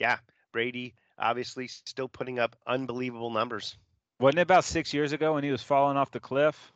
[0.00, 0.18] yeah,
[0.56, 3.76] Brady obviously still putting up unbelievable numbers.
[4.20, 6.72] Wasn't it about six years ago when he was falling off the cliff?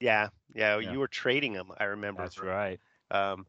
[0.00, 0.90] Yeah, yeah, yeah.
[0.90, 1.70] you were trading him.
[1.78, 2.22] I remember.
[2.22, 2.80] That's right.
[3.12, 3.46] Um,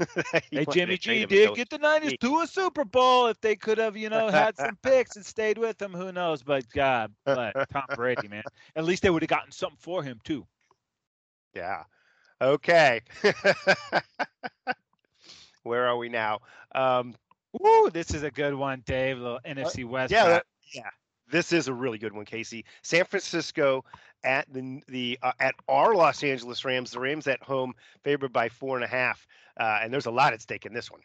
[0.50, 3.28] hey Jimmy G did get the Niners to a Super Bowl.
[3.28, 6.42] If they could have, you know, had some picks and stayed with him, who knows?
[6.42, 8.42] But God, but Tom Brady, man,
[8.74, 10.44] at least they would have gotten something for him too.
[11.54, 11.84] Yeah.
[12.40, 13.02] Okay.
[15.62, 16.40] Where are we now?
[16.74, 17.14] Um,
[17.52, 19.18] Woo, this is a good one, Dave.
[19.18, 20.12] A little NFC West.
[20.12, 20.88] Yeah, that, yeah.
[21.30, 22.64] This is a really good one, Casey.
[22.82, 23.84] San Francisco
[24.24, 26.90] at the the uh, at our Los Angeles Rams.
[26.90, 29.26] The Rams at home, favored by four and a half.
[29.58, 31.00] Uh, and there's a lot at stake in this one.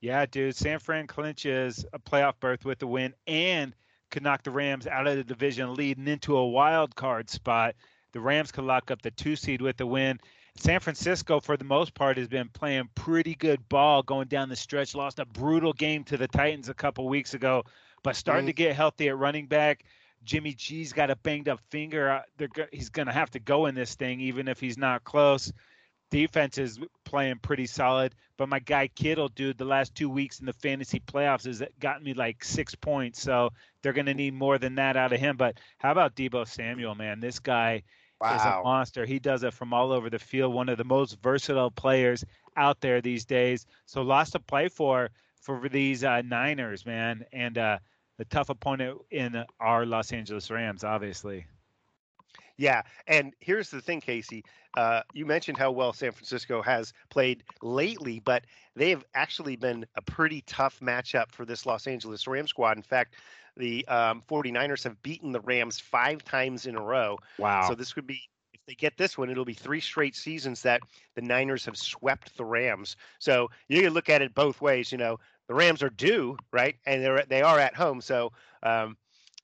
[0.00, 0.56] Yeah, dude.
[0.56, 3.74] San Fran clinches a playoff berth with the win and
[4.10, 7.74] could knock the Rams out of the division lead and into a wild card spot.
[8.12, 10.20] The Rams could lock up the two seed with the win.
[10.56, 14.56] San Francisco, for the most part, has been playing pretty good ball going down the
[14.56, 14.94] stretch.
[14.94, 17.64] Lost a brutal game to the Titans a couple weeks ago,
[18.02, 18.48] but starting mm-hmm.
[18.48, 19.84] to get healthy at running back.
[20.24, 22.10] Jimmy G's got a banged up finger.
[22.38, 25.52] Uh, he's going to have to go in this thing, even if he's not close
[26.14, 28.14] defense is playing pretty solid.
[28.36, 32.04] But my guy Kittle, dude, the last two weeks in the fantasy playoffs has gotten
[32.04, 33.20] me like six points.
[33.20, 33.50] So
[33.82, 35.36] they're going to need more than that out of him.
[35.36, 37.18] But how about Deebo Samuel, man?
[37.18, 37.82] This guy
[38.24, 38.36] wow.
[38.36, 39.04] is a monster.
[39.04, 40.54] He does it from all over the field.
[40.54, 42.24] One of the most versatile players
[42.56, 43.66] out there these days.
[43.86, 45.10] So lots to play for
[45.40, 47.78] for these uh, Niners, man, and uh,
[48.16, 51.46] the tough opponent in our Los Angeles Rams, obviously.
[52.56, 54.44] Yeah, and here's the thing, Casey.
[54.76, 58.44] Uh, you mentioned how well San Francisco has played lately, but
[58.76, 62.76] they have actually been a pretty tough matchup for this Los Angeles Rams squad.
[62.76, 63.16] In fact,
[63.56, 67.18] the um, 49ers have beaten the Rams five times in a row.
[67.38, 67.68] Wow.
[67.68, 70.80] So this would be if they get this one, it'll be three straight seasons that
[71.14, 72.96] the Niners have swept the Rams.
[73.18, 74.90] So you can look at it both ways.
[74.90, 78.00] You know, the Rams are due, right, and they're they are at home.
[78.00, 78.32] So,
[78.62, 78.96] um,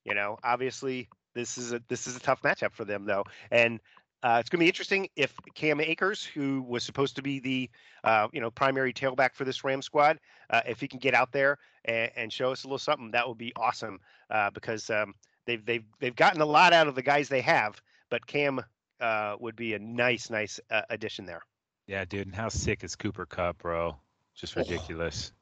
[0.05, 3.81] you know, obviously this is a this is a tough matchup for them though, and
[4.23, 7.71] uh, it's going to be interesting if Cam Akers, who was supposed to be the
[8.05, 10.19] uh, you know primary tailback for this Ram squad,
[10.51, 13.27] uh, if he can get out there and, and, show us a little something, that
[13.27, 14.01] would be awesome
[14.31, 15.15] uh, because um,
[15.47, 18.61] they've they've they've gotten a lot out of the guys they have, but Cam
[19.01, 21.43] uh, would be a nice nice uh, addition there.
[21.87, 23.97] Yeah, dude, and how sick is Cooper Kupp, bro?
[24.35, 25.33] Just ridiculous.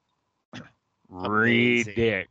[1.12, 2.26] Ridic.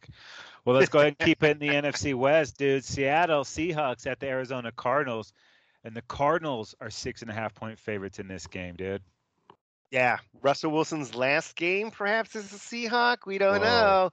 [0.65, 2.83] Well, let's go ahead and keep it in the NFC West, dude.
[2.83, 5.31] Seattle Seahawks at the Arizona Cardinals,
[5.83, 9.01] and the Cardinals are six and a half point favorites in this game, dude.
[9.91, 13.25] Yeah, Russell Wilson's last game, perhaps, as a Seahawk.
[13.25, 13.65] We don't Whoa.
[13.65, 14.11] know.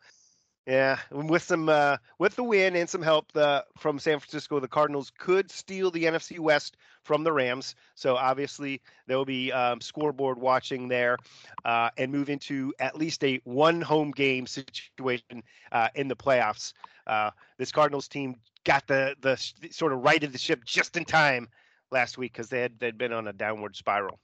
[0.67, 4.69] Yeah, with some uh, with the win and some help the, from San Francisco, the
[4.69, 7.75] Cardinals could steal the NFC West from the Rams.
[7.97, 11.19] So obviously there will be um, scoreboard watching there,
[11.67, 16.73] uh, and move into at least a one home game situation uh, in the playoffs.
[17.07, 19.37] Uh, this Cardinals team got the the
[19.71, 21.47] sort of righted the ship just in time
[21.91, 24.19] last week because they had they'd been on a downward spiral.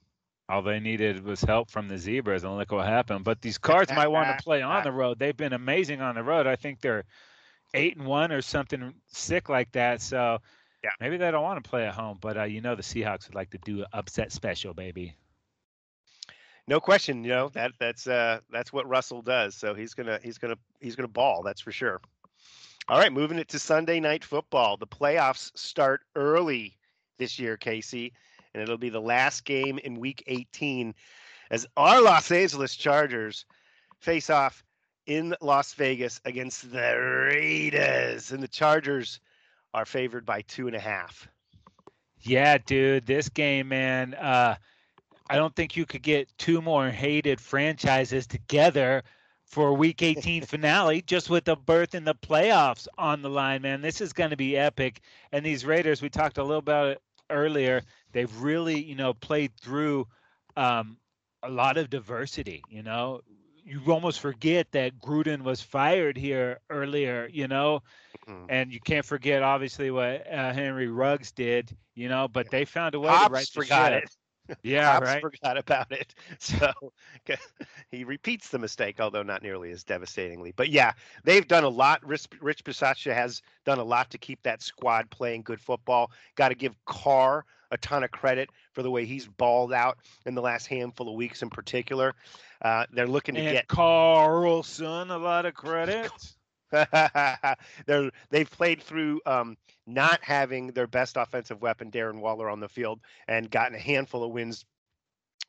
[0.51, 3.25] All they needed was help from the zebras, and look what happened.
[3.25, 5.19] But these cards might want to play on the road.
[5.19, 6.49] They've been amazing on the road.
[6.49, 7.05] I think they're
[7.73, 10.03] eight and one or something sick like that.
[10.03, 10.39] So
[10.83, 12.19] yeah, maybe they don't want to play at home.
[12.21, 15.15] But uh, you know the Seahawks would like to do an upset special, baby.
[16.67, 17.23] No question.
[17.23, 19.55] You know that that's uh, that's what Russell does.
[19.55, 21.43] So he's gonna he's gonna he's gonna ball.
[21.45, 22.01] That's for sure.
[22.89, 24.77] All right, moving it to Sunday night football.
[24.77, 26.77] The playoffs start early
[27.19, 28.13] this year, Casey
[28.55, 30.95] and it'll be the last game in Week 18
[31.51, 33.45] as our Los Angeles Chargers
[34.01, 34.63] face off
[35.07, 39.21] in Las Vegas against the Raiders, and the Chargers
[39.75, 41.29] are favored by two and a half.
[42.23, 44.15] Yeah, dude, this game, man.
[44.15, 44.57] Uh,
[45.29, 49.03] I don't think you could get two more hated franchises together
[49.47, 53.63] for a Week 18 finale, just with the berth in the playoffs on the line,
[53.63, 53.81] man.
[53.81, 55.01] This is going to be epic.
[55.33, 57.83] And these Raiders, we talked a little about it earlier
[58.13, 60.07] they've really you know played through
[60.57, 60.97] um,
[61.43, 62.63] a lot of diversity.
[62.69, 63.21] You know,
[63.65, 67.29] you almost forget that Gruden was fired here earlier.
[67.33, 67.83] You know,
[68.29, 68.47] mm-hmm.
[68.49, 71.77] and you can't forget obviously what uh, Henry Ruggs did.
[71.95, 74.11] You know, but they found a way Pops to right forgot it.
[74.65, 75.21] Yeah, Pops right.
[75.21, 76.13] forgot about it.
[76.41, 76.73] So
[77.93, 80.53] he repeats the mistake, although not nearly as devastatingly.
[80.57, 82.05] But yeah, they've done a lot.
[82.05, 86.11] Rich, Rich Bisaccia has done a lot to keep that squad playing good football.
[86.35, 90.35] Got to give Carr a ton of credit for the way he's balled out in
[90.35, 92.15] the last handful of weeks in particular.
[92.63, 96.11] Uh, they're looking to and get Carlson a lot of credit.
[97.87, 99.57] they're they've played through um,
[99.87, 104.23] not having their best offensive weapon, Darren Waller, on the field, and gotten a handful
[104.23, 104.65] of wins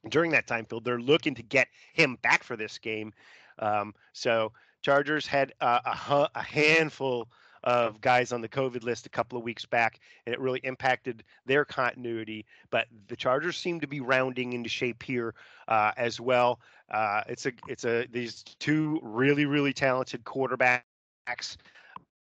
[0.09, 0.83] during that time field.
[0.83, 3.13] They're looking to get him back for this game.
[3.59, 4.51] Um, so
[4.81, 7.29] Chargers had uh, a, a handful
[7.63, 11.23] of guys on the COVID list a couple of weeks back, and it really impacted
[11.45, 12.45] their continuity.
[12.69, 15.35] But the Chargers seem to be rounding into shape here
[15.67, 16.59] uh, as well.
[16.89, 21.57] Uh, it's a it's a these two really really talented quarterbacks.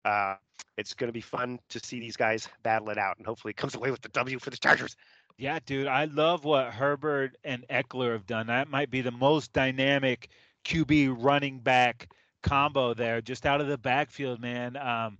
[0.04, 0.34] Uh,
[0.76, 3.56] it's going to be fun to see these guys battle it out, and hopefully it
[3.56, 4.96] comes away with the W for the Chargers.
[5.38, 8.48] Yeah, dude, I love what Herbert and Ekeler have done.
[8.48, 10.28] That might be the most dynamic
[10.66, 12.10] QB running back
[12.42, 14.76] combo there, just out of the backfield, man.
[14.76, 15.18] Um,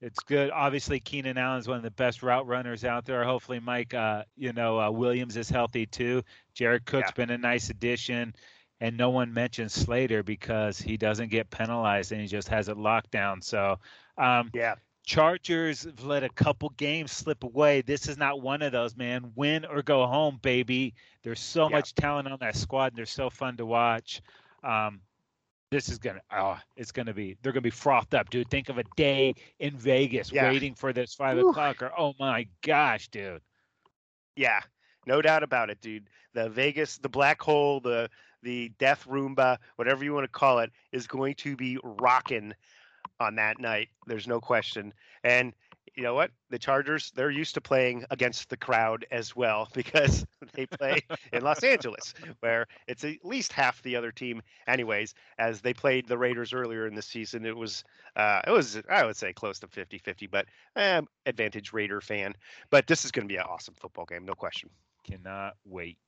[0.00, 0.50] it's good.
[0.50, 3.24] Obviously, Keenan Allen's one of the best route runners out there.
[3.24, 6.22] Hopefully, Mike, uh, you know, uh, Williams is healthy too.
[6.54, 7.24] Jared Cook's Yeah.
[7.24, 8.34] been a nice addition,
[8.80, 12.76] and no one mentions Slater because he doesn't get penalized and he just has it
[12.76, 13.42] locked down.
[13.42, 13.80] So,
[14.16, 17.80] um, Yeah, Chargers have let a couple games slip away.
[17.80, 19.32] This is not one of those, man.
[19.34, 20.94] Win or go home, baby.
[21.22, 21.76] There's so Yeah.
[21.76, 24.20] much talent on that squad, and they're so fun to watch.
[24.62, 25.00] Um,
[25.70, 27.36] this is gonna, oh, it's gonna be.
[27.42, 28.48] They're gonna be frothed up, dude.
[28.50, 30.50] Think of a day in Vegas Yeah.
[30.50, 31.50] waiting for this five Whew.
[31.50, 31.82] o'clock.
[31.82, 33.42] Or oh my gosh, dude.
[34.36, 34.60] yeah,
[35.06, 36.08] no doubt about it, dude.
[36.34, 38.08] The Vegas, the black hole, the
[38.42, 42.54] the death Roomba, whatever you want to call it, is going to be rocking
[43.18, 43.88] on that night.
[44.06, 44.94] There's no question.
[45.24, 45.52] And
[45.98, 46.30] you know what?
[46.50, 50.24] The Chargers, they're used to playing against the crowd as well because
[50.54, 51.00] they play
[51.32, 55.12] in Los Angeles, where it's at least half the other team, anyways.
[55.40, 57.82] As they played the Raiders earlier in the season, it was
[58.14, 60.46] uh, it was I would say close to 50-50, but
[60.76, 62.32] um, advantage Raider fan.
[62.70, 64.70] But this is going to be an awesome football game, no question.
[65.02, 65.98] Cannot wait.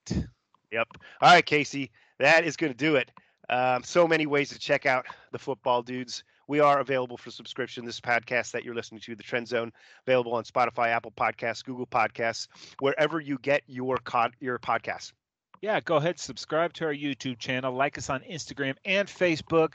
[0.71, 0.87] Yep.
[1.21, 3.11] All right, Casey, that is going to do it.
[3.49, 6.23] Um, so many ways to check out the football dudes.
[6.51, 7.85] We are available for subscription.
[7.85, 9.71] This podcast that you're listening to, the Trend Zone,
[10.05, 12.49] available on Spotify, Apple Podcasts, Google Podcasts,
[12.81, 15.13] wherever you get your cod, your podcasts.
[15.63, 19.75] Yeah, go ahead, subscribe to our YouTube channel, like us on Instagram and Facebook.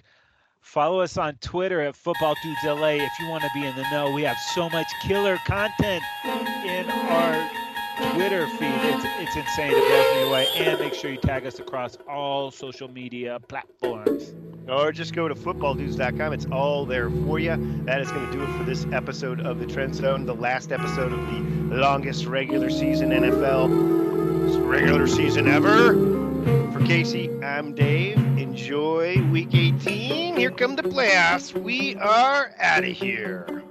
[0.60, 3.90] Follow us on Twitter at Football Dudes LA if you want to be in the
[3.90, 4.12] know.
[4.12, 7.65] We have so much killer content in our
[8.14, 8.60] Twitter feed.
[8.62, 9.72] It's, it's insane.
[9.72, 10.48] It blows me away.
[10.56, 14.34] And make sure you tag us across all social media platforms.
[14.68, 16.34] Or just go to footballdudes.com.
[16.34, 17.56] It's all there for you.
[17.86, 20.72] That is going to do it for this episode of the Trend Zone, the last
[20.72, 24.06] episode of the longest regular season NFL
[24.66, 25.94] regular season ever.
[26.72, 28.18] For Casey, I'm Dave.
[28.38, 30.36] Enjoy week 18.
[30.36, 31.54] Here come the playoffs.
[31.54, 33.64] We are out of here.